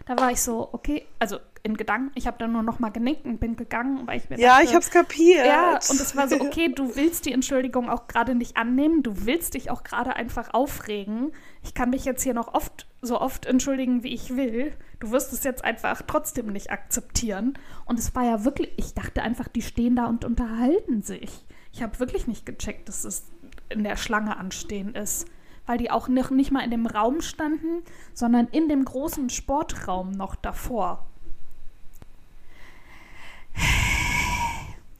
da 0.06 0.16
war 0.18 0.30
ich 0.32 0.40
so, 0.40 0.68
okay, 0.72 1.04
also 1.18 1.38
in 1.64 1.76
Gedanken, 1.76 2.10
ich 2.16 2.26
habe 2.26 2.38
dann 2.38 2.52
nur 2.52 2.62
noch 2.64 2.80
mal 2.80 2.88
genickt 2.90 3.24
und 3.24 3.38
bin 3.38 3.54
gegangen, 3.54 4.04
weil 4.06 4.16
ich 4.16 4.28
mir 4.28 4.38
Ja, 4.38 4.54
dachte, 4.56 4.64
ich 4.64 4.74
hab's 4.74 4.90
kapiert. 4.90 5.46
ja, 5.46 5.74
und 5.74 6.00
es 6.00 6.16
war 6.16 6.26
so, 6.28 6.40
okay, 6.40 6.72
du 6.74 6.96
willst 6.96 7.24
die 7.26 7.32
Entschuldigung 7.32 7.88
auch 7.88 8.08
gerade 8.08 8.34
nicht 8.34 8.56
annehmen, 8.56 9.04
du 9.04 9.26
willst 9.26 9.54
dich 9.54 9.70
auch 9.70 9.84
gerade 9.84 10.16
einfach 10.16 10.54
aufregen. 10.54 11.30
Ich 11.62 11.74
kann 11.74 11.90
mich 11.90 12.04
jetzt 12.04 12.22
hier 12.24 12.34
noch 12.34 12.52
oft, 12.54 12.88
so 13.00 13.20
oft 13.20 13.46
entschuldigen, 13.46 14.02
wie 14.02 14.12
ich 14.12 14.34
will. 14.34 14.72
Du 14.98 15.12
wirst 15.12 15.32
es 15.32 15.44
jetzt 15.44 15.62
einfach 15.62 16.02
trotzdem 16.06 16.46
nicht 16.46 16.70
akzeptieren. 16.72 17.56
Und 17.84 17.98
es 17.98 18.12
war 18.16 18.24
ja 18.24 18.44
wirklich, 18.44 18.70
ich 18.76 18.94
dachte 18.94 19.22
einfach, 19.22 19.46
die 19.46 19.62
stehen 19.62 19.94
da 19.94 20.06
und 20.06 20.24
unterhalten 20.24 21.02
sich. 21.02 21.44
Ich 21.72 21.80
habe 21.82 22.00
wirklich 22.00 22.26
nicht 22.26 22.44
gecheckt, 22.44 22.88
dass 22.88 23.04
es 23.04 23.26
in 23.72 23.84
der 23.84 23.96
Schlange 23.96 24.36
anstehen 24.36 24.94
ist. 24.94 25.26
Weil 25.66 25.78
die 25.78 25.90
auch 25.90 26.08
noch 26.08 26.30
nicht 26.30 26.50
mal 26.50 26.64
in 26.64 26.70
dem 26.70 26.86
Raum 26.86 27.20
standen, 27.20 27.82
sondern 28.14 28.48
in 28.48 28.68
dem 28.68 28.84
großen 28.84 29.30
Sportraum 29.30 30.10
noch 30.10 30.34
davor. 30.34 31.06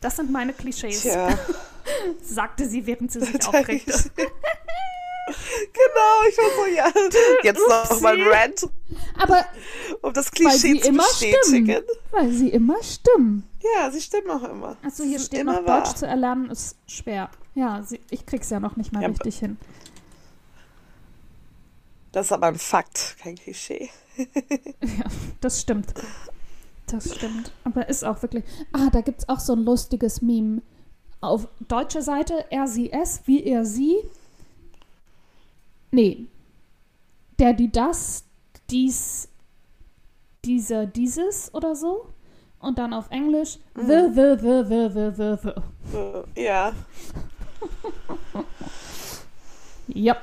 Das 0.00 0.16
sind 0.16 0.30
meine 0.30 0.52
Klischees 0.52 1.02
Tja, 1.02 1.28
sagte 2.22 2.66
sie, 2.68 2.86
während 2.86 3.12
sie 3.12 3.20
sich 3.20 3.34
aufregte. 3.46 3.92
genau, 4.16 4.28
ich 6.28 6.36
war 6.38 6.50
so, 6.56 6.66
ja. 6.74 6.92
Jetzt 7.42 7.62
noch 7.68 8.00
mal 8.00 8.14
ein. 8.20 8.26
Rant, 8.26 8.68
Aber 9.18 9.44
um 10.02 10.12
das 10.12 10.30
weil 10.32 10.52
sie 10.52 10.72
Klischee 10.72 10.80
zu 10.82 10.88
immer 10.88 11.04
bestätigen. 11.04 11.66
stimmen. 11.66 11.84
Weil 12.10 12.30
sie 12.32 12.48
immer 12.50 12.82
stimmen. 12.82 13.48
Ja, 13.62 13.90
sie 13.90 14.00
stimmen 14.00 14.30
auch 14.30 14.42
immer. 14.42 14.76
Also 14.82 15.04
hier 15.04 15.20
steht 15.20 15.40
immer 15.40 15.60
noch, 15.60 15.68
wahr. 15.68 15.82
Deutsch 15.82 15.94
zu 15.96 16.06
erlernen 16.06 16.50
ist 16.50 16.76
schwer. 16.86 17.30
Ja, 17.54 17.82
sie, 17.82 18.00
ich 18.10 18.26
krieg's 18.26 18.50
ja 18.50 18.60
noch 18.60 18.76
nicht 18.76 18.92
mal 18.92 19.02
Ja, 19.02 19.08
richtig 19.08 19.38
hin. 19.38 19.56
Das 22.12 22.26
ist 22.26 22.32
aber 22.32 22.48
ein 22.48 22.58
Fakt, 22.58 23.16
kein 23.20 23.36
Klischee. 23.36 23.90
Ja, 24.82 25.04
das 25.40 25.60
stimmt. 25.60 25.94
Das 26.86 27.14
stimmt. 27.14 27.52
Aber 27.64 27.88
ist 27.88 28.04
auch 28.04 28.20
wirklich. 28.20 28.44
Ah, 28.72 28.90
da 28.90 29.00
gibt's 29.00 29.28
auch 29.28 29.40
so 29.40 29.54
ein 29.54 29.64
lustiges 29.64 30.20
Meme. 30.20 30.60
Auf 31.22 31.48
deutscher 31.68 32.02
Seite 32.02 32.44
er, 32.50 32.66
sie, 32.66 32.92
es, 32.92 33.22
wie 33.26 33.44
er, 33.44 33.64
sie. 33.64 33.96
Nee. 35.90 36.26
Der, 37.38 37.54
die, 37.54 37.70
das, 37.72 38.24
dies, 38.68 39.28
dieser, 40.44 40.84
dieses 40.84 41.54
oder 41.54 41.74
so. 41.74 42.11
Und 42.62 42.78
dann 42.78 42.94
auf 42.94 43.10
Englisch 43.10 43.58
Mhm. 43.74 43.86
the, 43.86 44.08
the, 44.14 44.36
the, 44.40 44.62
the, 44.68 44.88
the, 44.94 45.10
the, 45.16 45.36
the. 46.34 46.40
Ja, 46.42 46.72
Ja. 49.88 50.16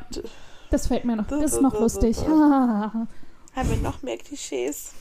Das 0.71 0.87
fällt 0.87 1.03
mir 1.05 1.15
noch. 1.15 1.27
Das 1.27 1.53
ist 1.53 1.61
noch 1.61 1.79
lustig. 1.79 2.17
äh, 2.21 2.25
haben 2.27 3.07
wir 3.69 3.77
noch 3.77 4.01
mehr 4.03 4.17
Klischees? 4.17 4.91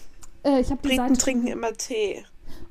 ich 0.45 0.71
habe 0.71 0.81
die 0.83 0.89
Briten 0.89 1.09
Seite. 1.09 1.19
trinken 1.21 1.47
immer 1.49 1.73
Tee. 1.75 2.25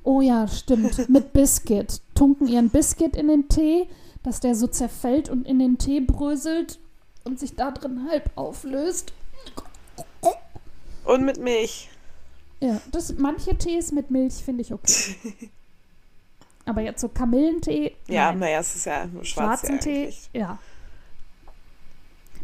Oh 0.04 0.22
ja, 0.22 0.48
stimmt. 0.48 1.08
Mit 1.10 1.32
Biscuit. 1.34 2.02
Tunken 2.16 2.48
ihren 2.48 2.70
Biscuit 2.70 3.16
in 3.16 3.28
den 3.28 3.48
Tee, 3.50 3.88
dass 4.24 4.40
der 4.40 4.56
so 4.56 4.68
zerfällt 4.68 5.30
und 5.30 5.46
in 5.48 5.60
den 5.60 5.78
Tee 5.78 6.00
bröselt 6.02 6.80
und 7.24 7.40
sich 7.40 7.56
da 7.56 7.72
drin 7.72 8.08
halb 8.10 8.30
auflöst. 8.36 9.14
Und 11.06 11.24
mit 11.24 11.38
Milch. 11.40 11.90
Ja, 12.60 12.82
das, 12.92 13.14
manche 13.18 13.56
Tees 13.58 13.92
mit 13.92 14.10
Milch 14.12 14.34
finde 14.44 14.62
ich 14.62 14.74
okay. 14.74 15.16
Aber 16.66 16.82
jetzt 16.82 17.00
so 17.02 17.08
Kamillentee, 17.08 17.96
Ja, 18.08 18.34
naja, 18.34 18.60
es 18.60 18.76
ist 18.76 18.86
ja 18.86 19.06
nur 19.06 19.24
schwarz 19.24 19.62
schwarzen 19.62 19.80
Tee, 19.80 20.02
eigentlich. 20.04 20.30
ja. 20.34 20.58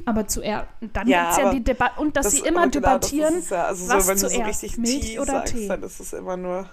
Aber 0.06 0.28
zuerst, 0.28 0.68
dann 0.94 1.08
Ja, 1.08 1.24
gibt 1.24 1.32
es 1.32 1.38
ja 1.44 1.54
die 1.54 1.64
Debatte, 1.64 2.00
und 2.02 2.16
dass 2.16 2.26
Das- 2.26 2.34
sie 2.34 2.40
immer 2.40 2.68
genau, 2.68 2.72
debattieren, 2.72 3.36
ist 3.38 3.52
ja, 3.52 3.66
also 3.66 3.88
was 3.90 4.04
so, 4.04 4.10
wenn 4.10 4.16
du 4.18 4.22
so 4.22 4.28
zuerst, 4.30 4.64
richtig 4.64 4.78
Milch 4.78 5.00
Tee 5.02 5.20
oder 5.20 5.34
sagst, 5.34 5.54
Tee? 5.54 5.68
dann 5.68 5.84
ist 5.84 6.00
es 6.00 6.14
immer 6.14 6.38
nur 6.38 6.70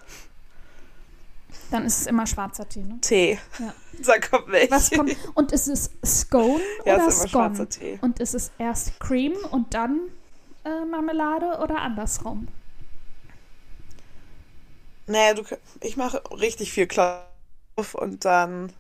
dann 1.72 1.84
ist 1.84 2.00
es 2.00 2.06
immer 2.08 2.26
schwarzer 2.26 2.68
Tee. 2.68 2.82
Ne? 2.82 2.98
Tee. 3.00 3.38
Ja. 3.58 3.72
Da 4.04 4.18
kommt 4.18 4.48
Milch. 4.48 4.70
Was 4.70 4.90
kommt, 4.90 5.14
und 5.34 5.52
ist 5.52 5.68
es 5.68 5.90
Scone 6.04 6.60
ja, 6.86 6.94
oder 6.94 7.08
ist 7.08 7.16
Scone? 7.18 7.28
schwarzer 7.28 7.68
Tee. 7.68 7.98
Und 8.00 8.18
ist 8.18 8.34
es 8.34 8.50
erst 8.58 8.98
Cream 8.98 9.34
und 9.50 9.74
dann 9.74 10.00
äh, 10.64 10.84
Marmelade 10.86 11.58
oder 11.62 11.80
andersrum? 11.82 12.48
Naja, 15.10 15.34
du, 15.34 15.42
ich 15.82 15.96
mache 15.96 16.22
richtig 16.38 16.72
viel 16.72 16.86
Klauf 16.86 17.24
und 17.94 18.24
dann 18.24 18.72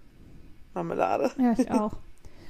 Marmelade. 0.74 1.32
Ja, 1.38 1.52
ich 1.58 1.70
auch. 1.72 1.92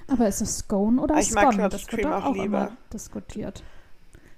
Aber 0.09 0.29
ist 0.29 0.41
es 0.41 0.59
Scone 0.59 1.01
oder 1.01 1.19
Ich 1.19 1.31
mag 1.33 1.45
Scone? 1.53 1.57
Clotted 1.69 1.73
Das 1.89 1.93
wird 1.97 2.07
auch 2.07 2.25
auch 2.25 2.35
immer 2.35 2.43
lieber. 2.43 2.73
diskutiert. 2.93 3.63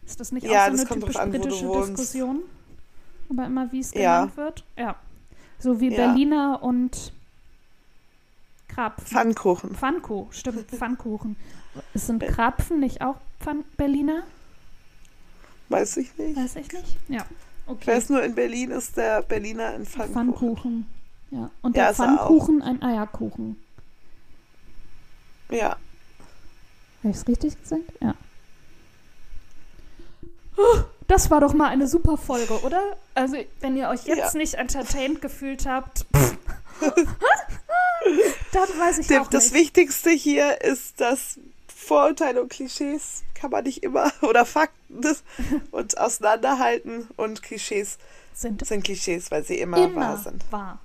Ist 0.05 0.21
das 0.21 0.33
nicht 0.33 0.45
Ja, 0.47 0.65
auch 0.67 0.67
so 0.67 0.73
eine 0.73 0.87
typisch 1.01 1.17
an, 1.17 1.31
britische. 1.31 1.67
Diskussion? 1.67 2.41
Aber 3.31 3.47
immer 3.47 3.73
wie 3.73 3.81
es 3.81 3.95
Ja. 3.95 4.21
genannt 4.21 4.37
wird? 4.37 4.65
Ja. 4.77 4.97
So 5.59 5.81
wie 5.81 5.91
Ja. 5.91 5.97
Berliner 6.07 6.63
und 6.63 7.13
Krapfen. 8.69 9.07
Pfannkuchen. 9.07 9.75
Pfannkuchen, 9.75 10.33
stimmt, 10.33 10.71
Pfannkuchen. 10.71 11.37
Sind 11.95 12.19
Be- 12.19 12.27
Krapfen 12.27 12.81
nicht 12.81 13.01
auch 13.03 13.17
Pfann 13.41 13.65
Berliner? 13.77 14.23
Weiß 15.71 15.97
ich 15.97 16.17
nicht. 16.19 16.37
Weiß 16.37 16.57
ich 16.57 16.71
nicht. 16.73 16.97
Ja. 17.09 17.25
Ich 17.67 17.73
Okay. 17.73 17.97
weiß 17.97 18.09
nur, 18.11 18.23
in 18.23 18.35
Berlin 18.35 18.71
ist 18.71 18.97
der 18.97 19.23
Berliner 19.23 19.69
ein 19.69 19.87
Pfannkuchen. 19.87 20.13
Pfannkuchen. 20.35 20.87
Ja. 21.31 21.51
Und 21.63 21.77
Ja, 21.77 21.85
der 21.85 21.85
er 21.85 21.91
auch. 21.91 21.95
Pfannkuchen 21.97 22.63
ein 22.63 22.83
Eierkuchen. 22.83 23.63
Ja. 25.51 25.71
Habe 25.71 25.79
ich 27.11 27.17
es 27.17 27.27
richtig 27.29 27.61
gesagt? 27.61 27.85
Ja. 28.01 28.15
Das 31.09 31.31
war 31.31 31.41
doch 31.41 31.53
mal 31.55 31.69
eine 31.69 31.89
super 31.89 32.17
Folge, 32.17 32.61
oder? 32.63 32.97
Also, 33.15 33.37
wenn 33.61 33.77
ihr 33.77 33.89
euch 33.89 34.05
jetzt 34.05 34.35
Ja. 34.35 34.39
nicht 34.39 34.55
entertained 34.55 35.21
gefühlt 35.21 35.67
habt, 35.67 36.07
pff, 36.15 36.37
Dann 38.53 38.69
weiß 38.79 38.99
ich 38.99 39.07
Dem, 39.07 39.23
auch 39.23 39.29
das 39.29 39.53
nicht. 39.53 39.55
Wichtigste 39.55 40.11
hier 40.11 40.61
ist, 40.63 41.01
dass 41.01 41.39
Vorurteile 41.75 42.43
und 42.43 42.51
Klischees 42.51 43.23
kann 43.43 43.51
man 43.51 43.65
nicht 43.65 43.83
immer 43.83 44.11
oder 44.23 44.47
Fakten 44.47 45.03
und 45.73 45.99
auseinanderhalten 45.99 47.09
und 47.17 47.43
Klischees 47.43 47.99
Sind 48.33 48.65
sind 48.65 48.85
Klischees, 48.85 49.31
weil 49.33 49.45
sie 49.45 49.59
immer, 49.59 49.79
wahr 49.79 49.85
immer 49.87 50.17
sind. 50.17 50.45
wahr. 50.51 50.79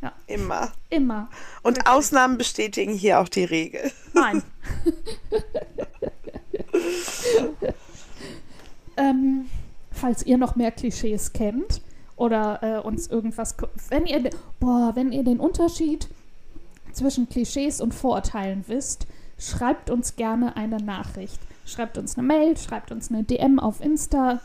Ja, 0.00 0.12
Immer. 0.26 0.72
immer. 0.90 1.28
Und 1.62 1.78
Wirklich. 1.78 1.92
Ausnahmen 1.92 2.38
bestätigen 2.38 2.92
hier 2.92 3.20
auch 3.20 3.28
die 3.28 3.44
Regel. 3.44 3.90
Nein. 4.12 4.42
ähm, 8.98 9.48
falls 9.90 10.24
ihr 10.26 10.36
noch 10.36 10.56
mehr 10.56 10.72
Klischees 10.72 11.32
kennt 11.32 11.80
oder 12.16 12.62
äh, 12.62 12.86
uns 12.86 13.06
irgendwas, 13.06 13.56
wenn 13.88 14.04
ihr, 14.06 14.28
boah, 14.60 14.92
wenn 14.94 15.10
ihr 15.10 15.24
den 15.24 15.40
Unterschied 15.40 16.08
zwischen 16.92 17.28
Klischees 17.28 17.80
und 17.80 17.94
Vorurteilen 17.94 18.64
wisst, 18.66 19.06
schreibt 19.38 19.88
uns 19.88 20.16
gerne 20.16 20.54
eine 20.56 20.76
Nachricht. 20.76 21.40
Schreibt 21.66 21.96
uns 21.98 22.16
eine 22.18 22.26
Mail, 22.26 22.56
schreibt 22.56 22.92
uns 22.92 23.10
eine 23.10 23.24
DM 23.24 23.58
auf 23.58 23.80
Insta. 23.80 24.40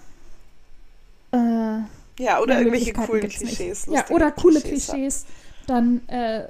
Äh, 1.32 1.82
Ja, 2.20 2.40
oder 2.42 2.58
irgendwelche 2.60 2.94
coolen. 2.94 3.28
Klischees. 3.30 3.86
Ja, 3.88 4.06
oder 4.10 4.32
coole 4.32 4.62
Klischees. 4.62 4.90
Klischees. 4.90 5.26
Dann 5.68 6.08
äh, 6.08 6.48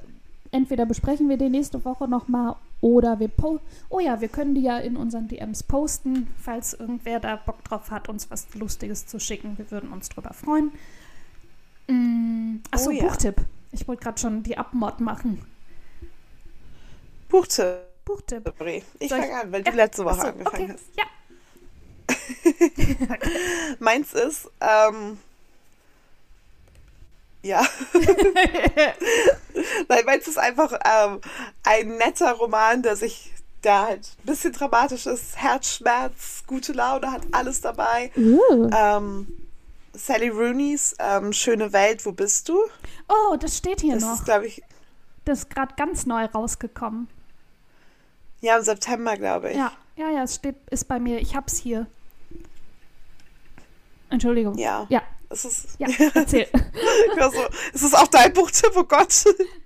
entweder 0.51 0.86
besprechen 0.86 1.27
wir 1.29 1.38
die 1.38 1.49
nächste 1.49 1.84
Woche 1.86 2.08
nochmal 2.08 2.55
oder 2.82 3.19
wir 3.19 3.27
po 3.27 3.60
Oh 3.89 3.99
ja, 3.99 4.21
wir 4.21 4.29
können 4.29 4.55
die 4.55 4.62
ja 4.62 4.77
in 4.77 4.95
unseren 4.95 5.27
DMs 5.27 5.63
posten, 5.63 6.27
falls 6.39 6.73
irgendwer 6.73 7.19
da 7.19 7.36
Bock 7.36 7.63
drauf 7.65 7.91
hat, 7.91 8.08
uns 8.08 8.32
was 8.32 8.47
Lustiges 8.55 9.05
zu 9.05 9.19
schicken. 9.19 9.58
Wir 9.58 9.69
würden 9.71 9.91
uns 9.91 10.10
drüber 10.10 10.34
freuen. 10.34 10.71
Mm, 11.88 12.58
achso, 12.71 12.89
Oh 12.89 12.93
ja. 12.93 13.03
Buchtipp. 13.03 13.41
Ich 13.71 13.88
wollte 13.88 14.03
gerade 14.03 14.19
schon 14.19 14.43
die 14.43 14.58
Abmod 14.58 14.99
machen. 15.01 15.41
Buchtheorie. 17.27 17.88
Buchtipp. 18.10 18.54
Ich 19.00 19.10
fange 19.10 19.34
an, 19.39 19.52
weil 19.52 19.63
Ja, 19.65 19.72
du 19.72 19.78
letzte 19.78 20.04
Woche 20.06 20.15
Achso, 20.19 20.28
angefangen 20.30 20.72
okay. 20.72 20.74
hast. 20.74 20.86
Ja. 20.98 21.06
Meins 23.80 24.13
ist, 24.13 24.50
ähm, 24.62 25.17
ja. 27.43 27.65
Nein, 29.88 30.06
meins 30.06 30.28
ist 30.28 30.38
einfach 30.38 30.74
ähm, 30.86 31.22
ein 31.63 31.98
netter 31.98 32.34
Roman, 32.34 32.82
der 32.82 32.95
sich 32.95 33.32
da 33.62 33.86
halt 33.88 34.10
ein 34.24 34.26
bisschen 34.26 34.52
dramatisch 34.54 35.06
ist. 35.06 35.38
Herzschmerz, 35.38 36.43
gute 36.48 36.74
Laune, 36.74 37.12
hat 37.12 37.22
alles 37.32 37.62
dabei. 37.62 38.12
Uh. 38.17 38.69
Ähm, 38.76 39.28
Sally 39.93 40.30
Rooney's 40.30 40.95
ähm, 41.00 41.32
Schöne 41.34 41.72
Welt, 41.74 42.06
wo 42.06 42.12
bist 42.12 42.50
du? 42.50 42.58
Oh, 43.08 43.36
das 43.38 43.58
steht 43.58 43.82
hier 43.82 43.95
Das 43.95 44.04
noch. 44.04 44.13
ist, 44.15 44.26
glaube 44.26 44.48
ich, 44.48 44.62
Das 45.26 45.39
ist 45.39 45.50
gerade 45.50 45.76
ganz 45.76 46.06
neu 46.06 46.26
rausgekommen. 46.26 47.08
Ja, 48.41 48.58
im 48.58 48.63
September, 48.63 49.17
glaube 49.17 49.52
ich. 49.52 49.58
Ja, 49.58 49.71
ja, 49.95 50.10
ja, 50.10 50.23
es 50.23 50.36
steht, 50.36 50.56
ist 50.69 50.88
bei 50.88 50.99
mir. 50.99 51.19
Ich 51.19 51.36
hab's 51.36 51.58
hier. 51.58 51.88
Entschuldigung. 54.10 54.58
Ja. 54.58 54.88
Ja, 54.89 55.04
Es 55.30 55.45
ist, 55.45 55.80
ja, 55.80 55.88
erzähl. 56.15 56.47
ich 56.52 57.23
so, 57.23 57.43
ist 57.73 57.84
es 57.84 57.93
auch 57.93 58.08
dein 58.08 58.34
Buchtipp? 58.34 58.71
Oh 58.75 58.84
Gott. 58.84 59.13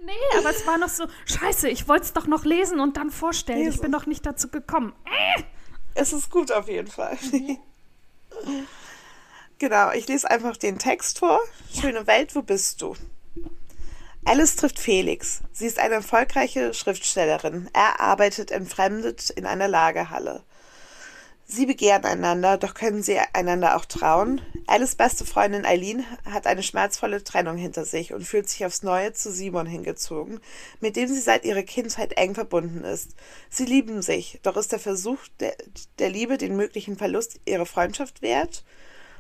nee, 0.04 0.12
aber 0.38 0.50
es 0.50 0.66
war 0.68 0.78
noch 0.78 0.90
so, 0.90 1.06
scheiße, 1.26 1.70
ich 1.70 1.88
wollte 1.88 2.06
es 2.06 2.14
doch 2.14 2.28
noch 2.28 2.44
lesen 2.44 2.80
und 2.80 2.98
dann 2.98 3.10
vorstellen. 3.10 3.60
Ich 3.60 3.66
Lesen. 3.68 3.82
bin 3.82 3.92
doch 3.94 4.06
nicht 4.06 4.26
dazu 4.26 4.50
gekommen. 4.50 4.94
Es 5.96 6.12
ist 6.12 6.30
gut 6.30 6.52
auf 6.52 6.68
jeden 6.68 6.90
Fall. 6.90 7.18
Mhm. 7.32 7.58
genau, 9.60 9.92
ich 9.92 10.08
lese 10.08 10.30
einfach 10.30 10.58
den 10.58 10.78
Text 10.80 11.20
vor. 11.20 11.40
Schöne 11.80 12.06
Welt, 12.08 12.36
wo 12.36 12.42
bist 12.42 12.82
du? 12.82 12.96
Alice 14.26 14.56
trifft 14.56 14.80
Felix. 14.80 15.42
Sie 15.52 15.66
ist 15.66 15.80
eine 15.80 15.96
erfolgreiche 15.96 16.74
Schriftstellerin. 16.74 17.70
Er 17.74 18.00
arbeitet 18.00 18.52
entfremdet 18.52 19.30
in 19.30 19.46
einer 19.46 19.68
Lagerhalle. 19.68 20.44
Sie 21.46 21.66
begehren 21.66 22.06
einander, 22.06 22.58
doch 22.58 22.74
können 22.74 23.04
sie 23.04 23.20
einander 23.34 23.76
auch 23.76 23.84
trauen. 23.84 24.40
Alice 24.66 24.96
beste 24.96 25.26
Freundin 25.26 25.66
Eileen 25.66 26.06
hat 26.24 26.48
eine 26.48 26.64
schmerzvolle 26.64 27.22
Trennung 27.26 27.58
hinter 27.58 27.84
sich 27.84 28.14
und 28.14 28.24
fühlt 28.24 28.48
sich 28.48 28.66
aufs 28.66 28.82
Neue 28.82 29.12
zu 29.12 29.30
Simon 29.30 29.68
hingezogen, 29.68 30.40
mit 30.80 30.96
dem 30.96 31.10
sie 31.10 31.20
seit 31.20 31.44
ihrer 31.44 31.64
Kindheit 31.64 32.14
eng 32.14 32.34
verbunden 32.34 32.86
ist. 32.86 33.10
Sie 33.50 33.66
lieben 33.66 34.02
sich, 34.02 34.40
doch 34.42 34.56
ist 34.56 34.72
der 34.72 34.80
Versuch 34.80 35.20
der, 35.42 35.54
der 36.00 36.10
Liebe 36.10 36.38
den 36.38 36.56
möglichen 36.56 36.96
Verlust 36.96 37.42
ihrer 37.44 37.66
Freundschaft 37.66 38.22
wert? 38.22 38.64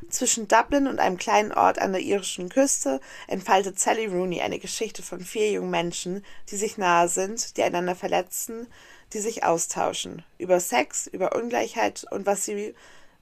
Zwischen 0.09 0.47
Dublin 0.47 0.87
und 0.87 0.99
einem 0.99 1.17
kleinen 1.17 1.51
Ort 1.51 1.79
an 1.79 1.93
der 1.93 2.01
irischen 2.01 2.49
Küste 2.49 2.99
entfaltet 3.27 3.79
Sally 3.79 4.05
Rooney 4.07 4.41
eine 4.41 4.59
Geschichte 4.59 5.03
von 5.03 5.21
vier 5.21 5.51
jungen 5.51 5.69
Menschen, 5.69 6.25
die 6.49 6.57
sich 6.57 6.77
nahe 6.77 7.07
sind, 7.07 7.57
die 7.57 7.63
einander 7.63 7.95
verletzen, 7.95 8.67
die 9.13 9.19
sich 9.19 9.43
austauschen. 9.43 10.23
Über 10.37 10.59
Sex, 10.59 11.07
über 11.07 11.35
Ungleichheit 11.35 12.05
und 12.11 12.25
was 12.25 12.45
sie 12.45 12.73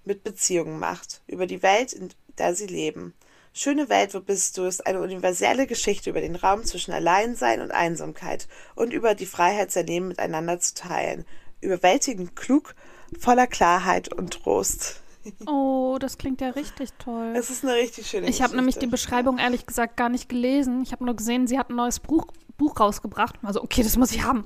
mit 0.05 0.23
Beziehungen 0.23 0.79
macht. 0.79 1.21
Über 1.27 1.45
die 1.45 1.61
Welt, 1.61 1.93
in 1.93 2.09
der 2.37 2.55
sie 2.55 2.67
leben. 2.67 3.13
Schöne 3.53 3.89
Welt, 3.89 4.13
wo 4.13 4.21
bist 4.21 4.57
du, 4.57 4.63
ist 4.63 4.87
eine 4.87 5.01
universelle 5.01 5.67
Geschichte 5.67 6.09
über 6.09 6.21
den 6.21 6.37
Raum 6.37 6.63
zwischen 6.63 6.93
Alleinsein 6.93 7.59
und 7.59 7.71
Einsamkeit 7.71 8.47
und 8.75 8.93
über 8.93 9.13
die 9.13 9.25
Freiheit, 9.25 9.71
sein 9.71 9.87
Leben 9.87 10.07
miteinander 10.07 10.59
zu 10.59 10.73
teilen. 10.73 11.25
Überwältigend 11.59 12.35
klug, 12.35 12.75
voller 13.19 13.47
Klarheit 13.47 14.13
und 14.13 14.31
Trost. 14.31 15.01
Oh, 15.45 15.97
das 15.99 16.17
klingt 16.17 16.41
ja 16.41 16.49
richtig 16.49 16.91
toll. 16.97 17.33
Es 17.35 17.49
ist 17.49 17.63
eine 17.63 17.73
richtig 17.75 18.07
schöne 18.07 18.27
Ich 18.27 18.41
habe 18.41 18.55
nämlich 18.55 18.77
die. 18.77 18.87
Beschreibung 18.87 19.37
ehrlich 19.37 19.65
gesagt 19.65 19.97
gar 19.97 20.09
nicht 20.09 20.29
gelesen. 20.29 20.81
Ich 20.83 20.91
habe 20.91 21.05
nur 21.05 21.15
gesehen, 21.15 21.47
sie 21.47 21.57
hat 21.57 21.69
ein 21.69 21.75
neues 21.75 21.99
Buch, 21.99 22.25
Buch 22.57 22.79
rausgebracht. 22.79 23.35
Also, 23.43 23.61
okay, 23.63 23.83
das 23.83 23.97
muss 23.97 24.11
ich 24.11 24.23
haben. 24.23 24.45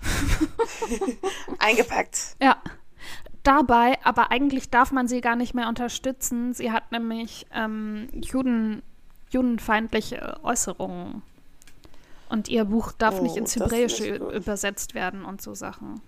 Eingepackt. 1.58 2.36
Ja. 2.40 2.56
Dabei, 3.42 3.98
aber 4.04 4.30
eigentlich 4.30 4.68
darf 4.70 4.90
man 4.92 5.08
sie 5.08 5.20
gar 5.20 5.36
nicht 5.36 5.54
mehr 5.54 5.68
unterstützen. 5.68 6.52
Sie 6.54 6.72
hat 6.72 6.92
nämlich 6.92 7.46
ähm, 7.54 8.08
Juden, 8.12 8.82
judenfeindliche 9.30 10.38
Äußerungen. 10.42 11.22
Und 12.28 12.48
ihr 12.48 12.64
Buch 12.64 12.92
darf 12.92 13.20
Oh, 13.20 13.22
nicht 13.22 13.36
ins 13.36 13.56
Hebräische 13.56 14.02
nicht 14.02 14.34
übersetzt 14.34 14.94
werden 14.94 15.24
und 15.24 15.40
so 15.40 15.54
Sachen. 15.54 16.00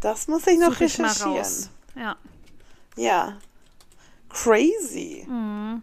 Das 0.00 0.28
muss 0.28 0.46
ich 0.46 0.58
noch 0.58 0.72
Such 0.74 0.80
ich 0.82 0.98
mal 0.98 1.08
recherchieren. 1.08 1.36
raus. 1.36 1.70
Ja. 1.94 2.16
Ja. 2.96 3.38
Crazy. 4.28 5.24
Mhm. 5.28 5.82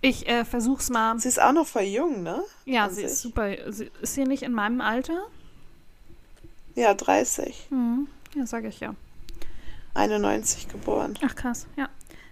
Ich 0.00 0.26
äh, 0.28 0.44
versuch's 0.44 0.90
mal. 0.90 1.18
Sie 1.20 1.28
ist 1.28 1.40
auch 1.40 1.52
noch 1.52 1.66
voll 1.66 1.82
jung, 1.82 2.22
ne? 2.22 2.42
Ja, 2.64 2.84
an 2.86 2.90
sie 2.94 3.02
ist 3.02 3.12
sich. 3.12 3.20
super. 3.22 3.72
Sie, 3.72 3.90
ist 4.00 4.14
sie 4.14 4.24
nicht 4.24 4.42
in 4.42 4.52
meinem 4.52 4.80
Alter? 4.80 5.26
Ja, 6.74 6.94
30. 6.94 7.68
Mhm. 7.70 8.08
Ja, 8.34 8.46
sage 8.46 8.68
ich 8.68 8.80
ja. 8.80 8.94
91 9.94 10.68
geboren. 10.68 11.18
Ach 11.24 11.34
krass, 11.36 11.66
ja. 11.76 11.88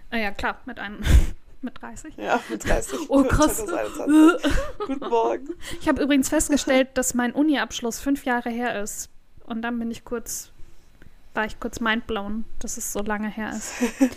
Ah, 0.09 0.17
ja, 0.17 0.31
klar, 0.31 0.59
mit 0.65 0.79
einem 0.79 1.01
mit 1.61 1.81
30. 1.81 2.15
Ja, 2.17 2.39
mit 2.49 2.67
30. 2.67 2.99
Oh, 3.09 3.23
krass. 3.23 3.57
2021. 3.65 4.51
Guten 4.87 5.09
Morgen. 5.09 5.49
Ich 5.79 5.87
habe 5.87 6.01
übrigens 6.01 6.29
festgestellt, 6.29 6.89
dass 6.95 7.13
mein 7.13 7.33
Uni-Abschluss 7.33 7.99
fünf 7.99 8.25
Jahre 8.25 8.49
her 8.49 8.81
ist. 8.81 9.09
Und 9.45 9.61
dann 9.61 9.77
bin 9.79 9.91
ich 9.91 10.05
kurz, 10.05 10.51
war 11.33 11.45
ich 11.45 11.59
kurz 11.59 11.79
mindblown, 11.79 12.45
dass 12.59 12.77
es 12.77 12.93
so 12.93 13.01
lange 13.01 13.29
her 13.29 13.51
ist. 13.51 13.73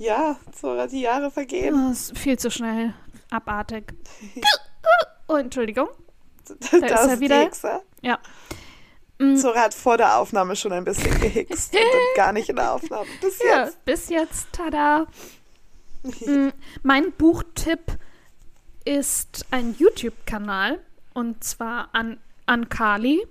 Ja, 0.00 0.36
so 0.58 0.86
die 0.86 1.02
Jahre 1.02 1.30
vergehen. 1.30 1.74
Oh, 1.74 1.92
ist 1.92 2.16
viel 2.16 2.38
zu 2.38 2.50
schnell. 2.50 2.94
Abartig. 3.28 3.92
Oh, 5.28 5.36
Entschuldigung. 5.36 5.88
Da 6.48 6.54
ist 6.78 7.06
er 7.06 7.20
wieder. 7.20 7.38
die 7.38 7.44
Hexe. 7.44 7.82
Ja. 8.00 8.18
Mm, 9.18 9.36
Zora 9.36 9.60
hat 9.60 9.74
vor 9.74 9.98
der 9.98 10.16
Aufnahme 10.16 10.56
schon 10.56 10.72
ein 10.72 10.84
bisschen 10.84 11.20
gehickst 11.20 11.74
und 11.74 12.16
gar 12.16 12.32
nicht 12.32 12.48
in 12.48 12.56
der 12.56 12.72
Aufnahme. 12.72 13.06
Bis 13.20 13.42
ja, 13.42 13.64
jetzt. 13.64 13.84
bis 13.84 14.08
jetzt, 14.08 14.46
tada. 14.52 15.06
Mm, 16.02 16.48
mein 16.82 17.12
Buchtipp 17.12 17.98
ist 18.84 19.46
ein 19.50 19.74
YouTube-Kanal 19.78 20.80
und 21.12 21.44
zwar 21.44 21.90
an, 21.92 22.18
an 22.46 22.68
Kali 22.68 23.26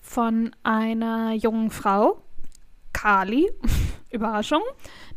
von 0.00 0.54
einer 0.62 1.32
jungen 1.32 1.70
Frau. 1.70 2.22
Kali, 2.92 3.50
Überraschung. 4.10 4.62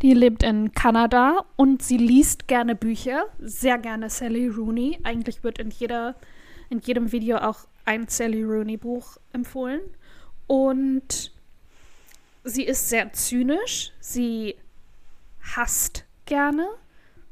Die 0.02 0.14
lebt 0.14 0.44
in 0.44 0.74
Kanada 0.74 1.46
und 1.56 1.82
sie 1.82 1.98
liest 1.98 2.48
gerne 2.48 2.76
Bücher, 2.76 3.26
sehr 3.40 3.78
gerne 3.78 4.10
Sally 4.10 4.48
Rooney. 4.48 5.00
Eigentlich 5.04 5.44
wird 5.44 5.60
in, 5.60 5.70
jeder, 5.70 6.16
in 6.70 6.80
jedem 6.80 7.12
Video 7.12 7.38
auch 7.38 7.68
ein 7.86 8.08
Sally 8.08 8.44
Rooney-Buch 8.44 9.18
empfohlen. 9.32 9.82
Und 10.48 11.32
sie 12.44 12.64
ist 12.64 12.90
sehr 12.90 13.14
zynisch, 13.14 13.94
sie 14.00 14.56
hasst 15.56 16.06
gerne 16.30 16.66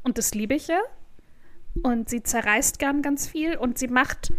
und 0.03 0.17
das 0.17 0.35
liebe 0.35 0.55
ich 0.55 0.67
ja. 0.67 0.79
Und 1.83 2.09
sie 2.09 2.23
zerreißt 2.23 2.79
gern 2.79 3.01
ganz 3.01 3.27
viel 3.27 3.55
und 3.55 3.77
sie 3.77 3.87
macht 3.87 4.33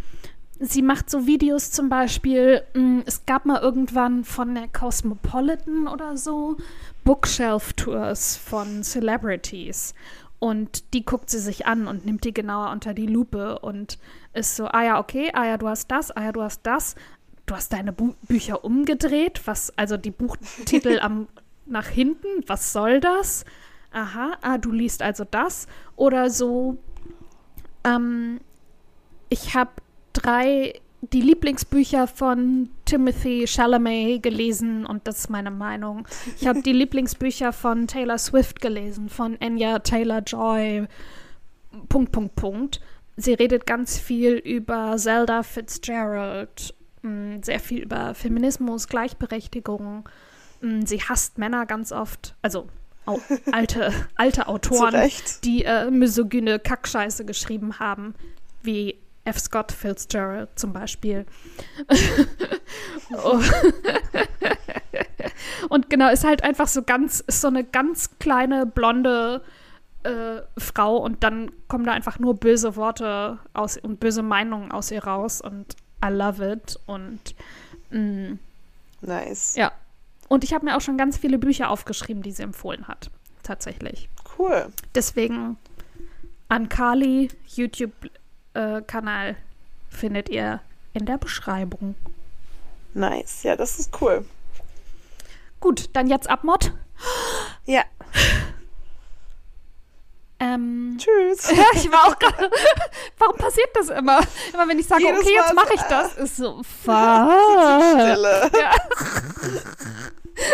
sie 0.61 0.83
macht 0.83 1.09
so 1.09 1.27
Videos 1.27 1.71
zum 1.71 1.89
Beispiel, 1.89 2.63
mh, 2.75 3.03
es 3.07 3.25
gab 3.27 3.47
mal 3.47 3.61
irgendwann 3.61 4.25
von 4.25 4.55
der 4.55 4.69
Cosmopolitan 4.69 5.87
oder 5.89 6.17
so 6.17 6.57
Bookshelf-Tours 7.05 8.37
von 8.37 8.83
Celebrities. 8.83 9.95
Und 10.41 10.95
die 10.95 11.05
guckt 11.05 11.31
sie 11.31 11.41
sich 11.41 11.67
an 11.67 11.87
und 11.89 12.07
nimmt 12.07 12.25
die 12.25 12.35
genauer 12.35 12.71
unter 12.71 12.95
die 12.95 13.07
Lupe 13.07 13.59
und 13.59 13.99
ist 14.35 14.57
so, 14.57 14.67
ah 14.67 14.85
ja, 14.85 15.01
okay, 15.01 15.31
ah 15.33 15.47
ja, 15.47 15.59
du 15.59 15.69
hast 15.69 15.91
das, 15.91 16.11
ah 16.13 16.25
ja, 16.25 16.33
du 16.33 16.43
hast 16.43 16.63
das. 16.63 16.95
Du 17.47 17.55
hast 17.55 17.73
deine 17.73 17.93
Bu 17.93 18.15
Bücher 18.29 18.63
umgedreht, 18.63 19.47
was, 19.47 19.77
also 19.77 19.97
die 19.97 20.11
Buchtitel 20.11 20.99
am 21.03 21.29
nach 21.67 21.89
hinten, 21.89 22.29
was 22.47 22.73
soll 22.73 23.01
das? 23.01 23.45
Aha, 23.91 24.37
ah, 24.43 24.59
du 24.59 24.71
liest 24.71 25.03
also 25.03 25.25
das. 25.25 25.67
Oder 25.97 26.31
so, 26.31 26.77
ähm, 27.85 28.41
ich 29.29 29.55
habe 29.55 29.71
drei, 30.13 30.81
die 31.01 31.21
Lieblingsbücher 31.21 32.07
von 32.07 32.71
Timothy 32.85 33.47
Chalamet 33.47 34.23
gelesen 34.23 34.85
und 34.85 35.07
das 35.07 35.21
ist 35.21 35.31
meine 35.31 35.51
Meinung. 35.51 36.07
Ich 36.39 36.47
habe 36.47 36.63
die 36.63 36.73
Lieblingsbücher 36.75 37.53
von 37.53 37.87
Taylor 37.87 38.19
Swift 38.19 38.61
gelesen, 38.61 39.09
von 39.09 39.41
Enya 39.41 39.79
Taylor-Joy, 39.79 40.87
Punkt, 41.89 42.13
Punkt, 42.13 42.35
Punkt. 42.35 42.81
Sie 43.17 43.35
redet 43.35 43.67
ganz 43.67 43.99
viel 43.99 44.35
über 44.35 44.97
Zelda 44.97 45.43
Fitzgerald, 45.43 46.75
mh, 47.03 47.39
sehr 47.43 47.61
viel 47.61 47.83
über 47.83 48.15
Feminismus, 48.15 48.89
Gleichberechtigung. 48.89 50.09
Mh, 50.61 50.87
sie 50.87 51.01
hasst 51.01 51.39
Männer 51.39 51.67
ganz 51.67 51.93
oft, 51.93 52.35
also 52.43 52.69
au 53.09 53.21
alte, 53.53 53.93
alte 54.17 54.49
Autoren, 54.49 55.11
die 55.45 55.65
äh, 55.65 55.91
misogyne 55.91 56.59
Kackscheiße 56.59 57.25
geschrieben 57.25 57.79
haben, 57.79 58.15
wie 58.63 58.97
F. 59.25 59.39
Scott 59.39 59.73
Fitzgerald 59.73 60.49
zum 60.57 60.73
Beispiel. 60.73 61.27
Oh. 63.23 63.41
Und 65.69 65.91
genau, 65.91 66.11
ist 66.11 66.25
halt 66.25 66.45
einfach 66.45 66.69
so 66.69 66.83
ganz, 66.83 67.21
ist 67.21 67.41
so 67.41 67.49
eine 67.49 67.65
ganz 67.65 68.19
kleine 68.19 68.67
blonde 68.67 69.43
äh, 70.03 70.41
Frau 70.57 70.97
und 70.97 71.25
dann 71.25 71.51
kommen 71.69 71.85
da 71.85 71.93
einfach 71.93 72.19
nur 72.19 72.35
böse 72.35 72.77
Worte 72.77 73.39
aus 73.53 73.77
und 73.77 74.01
böse 74.01 74.23
Meinungen 74.23 74.73
aus 74.73 74.91
ihr 74.91 75.05
raus 75.05 75.41
und 75.41 75.77
I 76.05 76.09
love 76.09 76.53
it 76.53 76.79
und 76.87 77.21
mh, 77.91 78.39
Nice. 79.01 79.57
ja. 79.57 79.73
Und 80.29 80.45
ich 80.45 80.53
habe 80.53 80.65
mir 80.65 80.77
auch 80.77 80.81
schon 80.81 80.99
ganz 80.99 81.17
viele 81.17 81.39
Bücher 81.39 81.71
aufgeschrieben, 81.71 82.23
die 82.23 82.33
sie 82.33 82.43
empfohlen 82.43 82.87
hat. 82.87 83.11
Tatsächlich. 83.43 84.09
Cool. 84.39 84.67
Deswegen 84.95 85.57
an 86.49 86.69
Kali 86.69 87.31
YouTube-Kanal 87.47 89.37
findet 89.89 90.29
ihr 90.29 90.61
in 90.93 91.07
der 91.07 91.19
Beschreibung. 91.19 91.95
Nice. 92.95 93.43
Ja, 93.43 93.57
das 93.57 93.79
ist 93.79 94.01
cool. 94.01 94.25
Gut, 95.61 95.91
dann 95.95 96.07
jetzt 96.07 96.29
Abmod. 96.29 96.73
Ja. 97.65 97.83
Ähm, 100.41 100.97
Tschüss. 100.99 101.51
ja, 101.57 101.65
ich 101.75 101.91
war 101.91 102.07
auch 102.07 102.17
gerade. 102.17 102.49
Warum 103.19 103.37
passiert 103.37 103.71
das 103.75 103.89
immer? 103.89 104.21
Immer 104.53 104.69
wenn 104.69 104.79
ich 104.79 104.87
sage, 104.87 105.03
Jedes 105.03 105.23
okay, 105.23 105.35
jetzt 105.35 105.53
mache 105.53 105.75
ich 105.75 105.81
das, 105.83 106.17
ist 106.17 106.37
so 106.37 106.63
fuck. 106.85 107.33
Stille. 107.93 108.51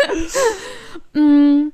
Mm. 1.13 1.71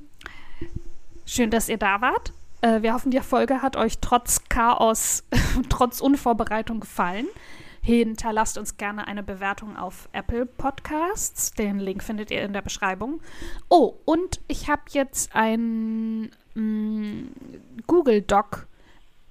Schön, 1.26 1.50
dass 1.50 1.70
ihr 1.70 1.78
da 1.78 2.02
wart. 2.02 2.32
Äh, 2.62 2.82
wir 2.84 2.94
hoffen, 2.94 3.10
die 3.12 3.20
Folge 3.22 3.62
hat 3.62 3.76
euch 3.76 4.00
trotz 4.00 4.44
Chaos, 4.50 5.24
trotz 5.70 6.00
Unvorbereitung 6.02 6.80
gefallen. 6.82 7.28
Hinterlasst 7.82 8.60
uns 8.60 8.78
gerne 8.78 9.08
eine 9.08 9.24
Bewertung 9.24 9.76
auf 9.76 10.08
Apple 10.12 10.46
Podcasts. 10.46 11.54
Den 11.54 11.80
Link 11.80 12.04
findet 12.04 12.30
ihr 12.30 12.44
in 12.44 12.54
der 12.54 12.62
Beschreibung. 12.62 13.22
Oh, 13.70 13.96
und 14.06 14.40
ich 14.48 14.70
habe 14.70 14.84
jetzt 14.90 15.36
ein 15.36 16.30
mm, 16.54 17.24
Google 17.88 18.22
Doc 18.22 18.68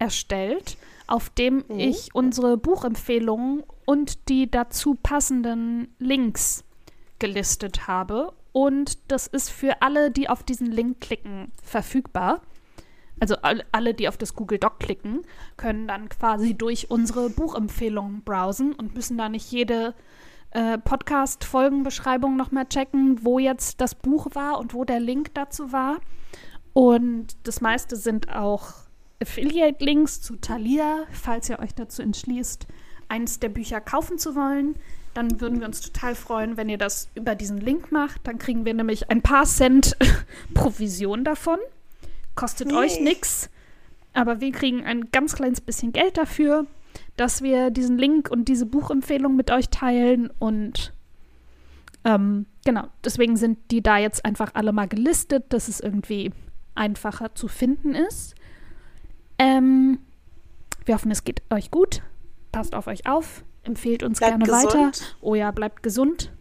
erstellt, 0.01 0.76
auf 1.07 1.30
dem 1.30 1.64
Mhm. 1.68 1.78
ich 1.78 2.14
unsere 2.14 2.57
Buchempfehlungen 2.57 3.62
und 3.84 4.28
die 4.28 4.51
dazu 4.51 4.96
passenden 5.01 5.94
Links 6.01 6.64
gelistet 7.20 7.86
habe. 7.86 8.32
Und 8.53 8.98
das 9.11 9.26
ist 9.26 9.51
für 9.51 9.80
alle, 9.82 10.11
die 10.11 10.28
auf 10.28 10.42
diesen 10.42 10.70
Link 10.70 11.01
klicken, 11.01 11.53
verfügbar. 11.62 12.42
Also 13.20 13.36
all- 13.42 13.64
alle, 13.70 13.94
die 13.94 14.09
auf 14.09 14.16
das 14.16 14.34
Google 14.34 14.59
Doc 14.59 14.80
klicken, 14.80 15.22
können 15.57 15.86
dann 15.86 16.09
quasi 16.09 16.55
durch 16.55 16.90
unsere 16.90 17.30
Buchempfehlungen 17.30 18.22
browsen 18.22 18.74
und 18.74 18.94
müssen 18.94 19.18
da 19.18 19.28
nicht 19.28 19.53
jede 19.53 19.94
äh, 20.53 20.78
Podcast-Folgenbeschreibung 20.78 22.36
nochmal 22.36 22.66
checken, 22.66 23.24
wo 23.24 23.38
jetzt 23.38 23.80
das 23.80 23.94
Buch 23.94 24.28
war 24.32 24.59
und 24.59 24.74
wo 24.74 24.84
der 24.84 25.01
Link 25.01 25.34
dazu 25.34 25.70
war. 25.70 25.98
Und 26.72 27.36
das 27.44 27.61
meiste 27.61 27.96
sind 27.96 28.34
auch 28.34 28.72
Affiliate-Links 29.22 30.22
zu 30.22 30.36
Thalia, 30.36 31.05
falls 31.12 31.48
ihr 31.51 31.59
euch 31.59 31.74
dazu 31.74 32.01
entschließt, 32.01 32.66
eins 33.09 33.38
der 33.38 33.51
Bücher 33.51 33.80
kaufen 33.80 34.18
zu 34.18 34.34
wollen. 34.34 34.76
Dann 35.20 35.38
würden 35.38 35.60
wir 35.60 35.66
uns 35.66 35.82
total 35.82 36.14
freuen, 36.14 36.56
wenn 36.56 36.70
ihr 36.70 36.78
das 36.78 37.10
über 37.14 37.34
diesen 37.34 37.58
Link 37.58 37.92
macht. 37.92 38.26
Dann 38.26 38.38
kriegen 38.38 38.64
wir 38.64 38.72
nämlich 38.72 39.10
ein 39.10 39.20
paar 39.20 39.44
Cent 39.44 39.94
Provision 40.54 41.24
davon. 41.24 41.58
Kostet 42.34 42.72
Yay. 42.72 42.78
euch 42.78 43.00
nichts. 43.00 43.50
Aber 44.14 44.40
wir 44.40 44.50
kriegen 44.50 44.82
ein 44.82 45.10
ganz 45.10 45.34
kleines 45.34 45.60
bisschen 45.60 45.92
Geld 45.92 46.16
dafür, 46.16 46.64
dass 47.18 47.42
wir 47.42 47.70
diesen 47.70 47.98
Link 47.98 48.30
und 48.30 48.48
diese 48.48 48.64
Buchempfehlung 48.64 49.36
mit 49.36 49.50
euch 49.50 49.68
teilen. 49.68 50.30
Und 50.38 50.94
ähm, 52.06 52.46
genau, 52.64 52.86
deswegen 53.04 53.36
sind 53.36 53.58
die 53.70 53.82
da 53.82 53.98
jetzt 53.98 54.24
einfach 54.24 54.54
alle 54.54 54.72
mal 54.72 54.88
gelistet, 54.88 55.52
dass 55.52 55.68
es 55.68 55.80
irgendwie 55.80 56.32
einfacher 56.74 57.34
zu 57.34 57.46
finden 57.46 57.94
ist. 57.94 58.36
Ähm, 59.38 59.98
wir 60.86 60.94
hoffen, 60.94 61.10
es 61.10 61.24
geht 61.24 61.42
euch 61.50 61.70
gut. 61.70 62.00
Passt 62.52 62.74
auf 62.74 62.86
euch 62.86 63.06
auf. 63.06 63.44
Empfehlt 63.64 64.02
uns 64.02 64.18
Bleibt 64.18 64.44
gerne 64.44 64.52
weiter. 64.52 64.90
gesund. 64.90 65.16
Oh 65.20 65.34
ja, 65.34 65.50
bleibt 65.50 65.82
gesund. 65.82 66.32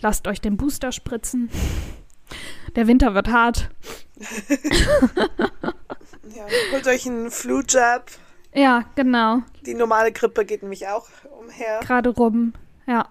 Lasst 0.00 0.26
euch 0.28 0.40
den 0.40 0.56
Booster 0.56 0.92
spritzen. 0.92 1.50
Der 2.76 2.86
Winter 2.86 3.14
wird 3.14 3.28
hart. 3.30 3.70
Ja. 6.34 6.44
Holt 6.72 6.86
euch 6.86 7.06
einen 7.06 7.30
Flu-Jab. 7.30 8.10
Ja, 8.54 8.84
genau. 8.94 9.38
Die 9.66 9.74
normale 9.74 10.12
Grippe 10.12 10.44
geht 10.44 10.62
nämlich 10.62 10.86
auch 10.88 11.08
umher. 11.40 11.80
Gerade 11.82 12.10
rum. 12.10 12.52
Ja. 12.86 13.08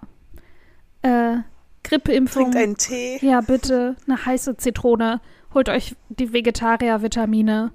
Äh, 1.01 1.38
Grippeimpfung. 1.84 2.43
Trinkt 2.51 2.57
einen 2.57 2.78
Tee. 2.78 3.20
Ja, 3.22 3.41
bitte. 3.41 3.95
Eine 4.07 4.26
heiße 4.26 4.57
Zitrone. 4.57 5.22
Holt 5.53 5.70
euch 5.70 5.95
die 6.10 6.32
Vegetarier-Vitamine. 6.34 7.72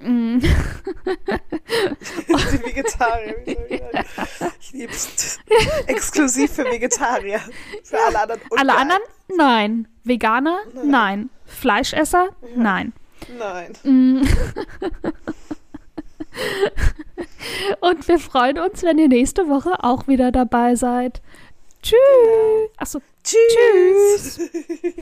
Mm. 0.00 0.38
Die 2.28 2.64
Vegetarier. 2.64 3.36
ich? 3.46 3.82
Ich 4.60 4.72
lieb's. 4.72 5.38
Exklusiv 5.86 6.52
für 6.52 6.64
Vegetarier. 6.64 7.40
Für 7.82 7.98
alle 8.06 8.20
anderen. 8.20 8.40
Alle 8.56 8.76
anderen? 8.76 9.02
Nein. 9.36 9.88
Veganer? 10.04 10.58
Nein. 10.84 11.30
Fleischesser? 11.46 12.28
Nein. 12.54 12.92
Nein. 13.38 13.72
Mm. 13.82 14.22
Und 17.80 18.06
wir 18.08 18.18
freuen 18.18 18.58
uns, 18.58 18.82
wenn 18.82 18.98
ihr 18.98 19.08
nächste 19.08 19.48
Woche 19.48 19.82
auch 19.82 20.06
wieder 20.06 20.30
dabei 20.32 20.74
seid. 20.74 21.22
Tschüss. 21.82 21.96
Achso, 22.76 23.00
Tschüss. 23.24 24.36
tschüss. 24.36 24.94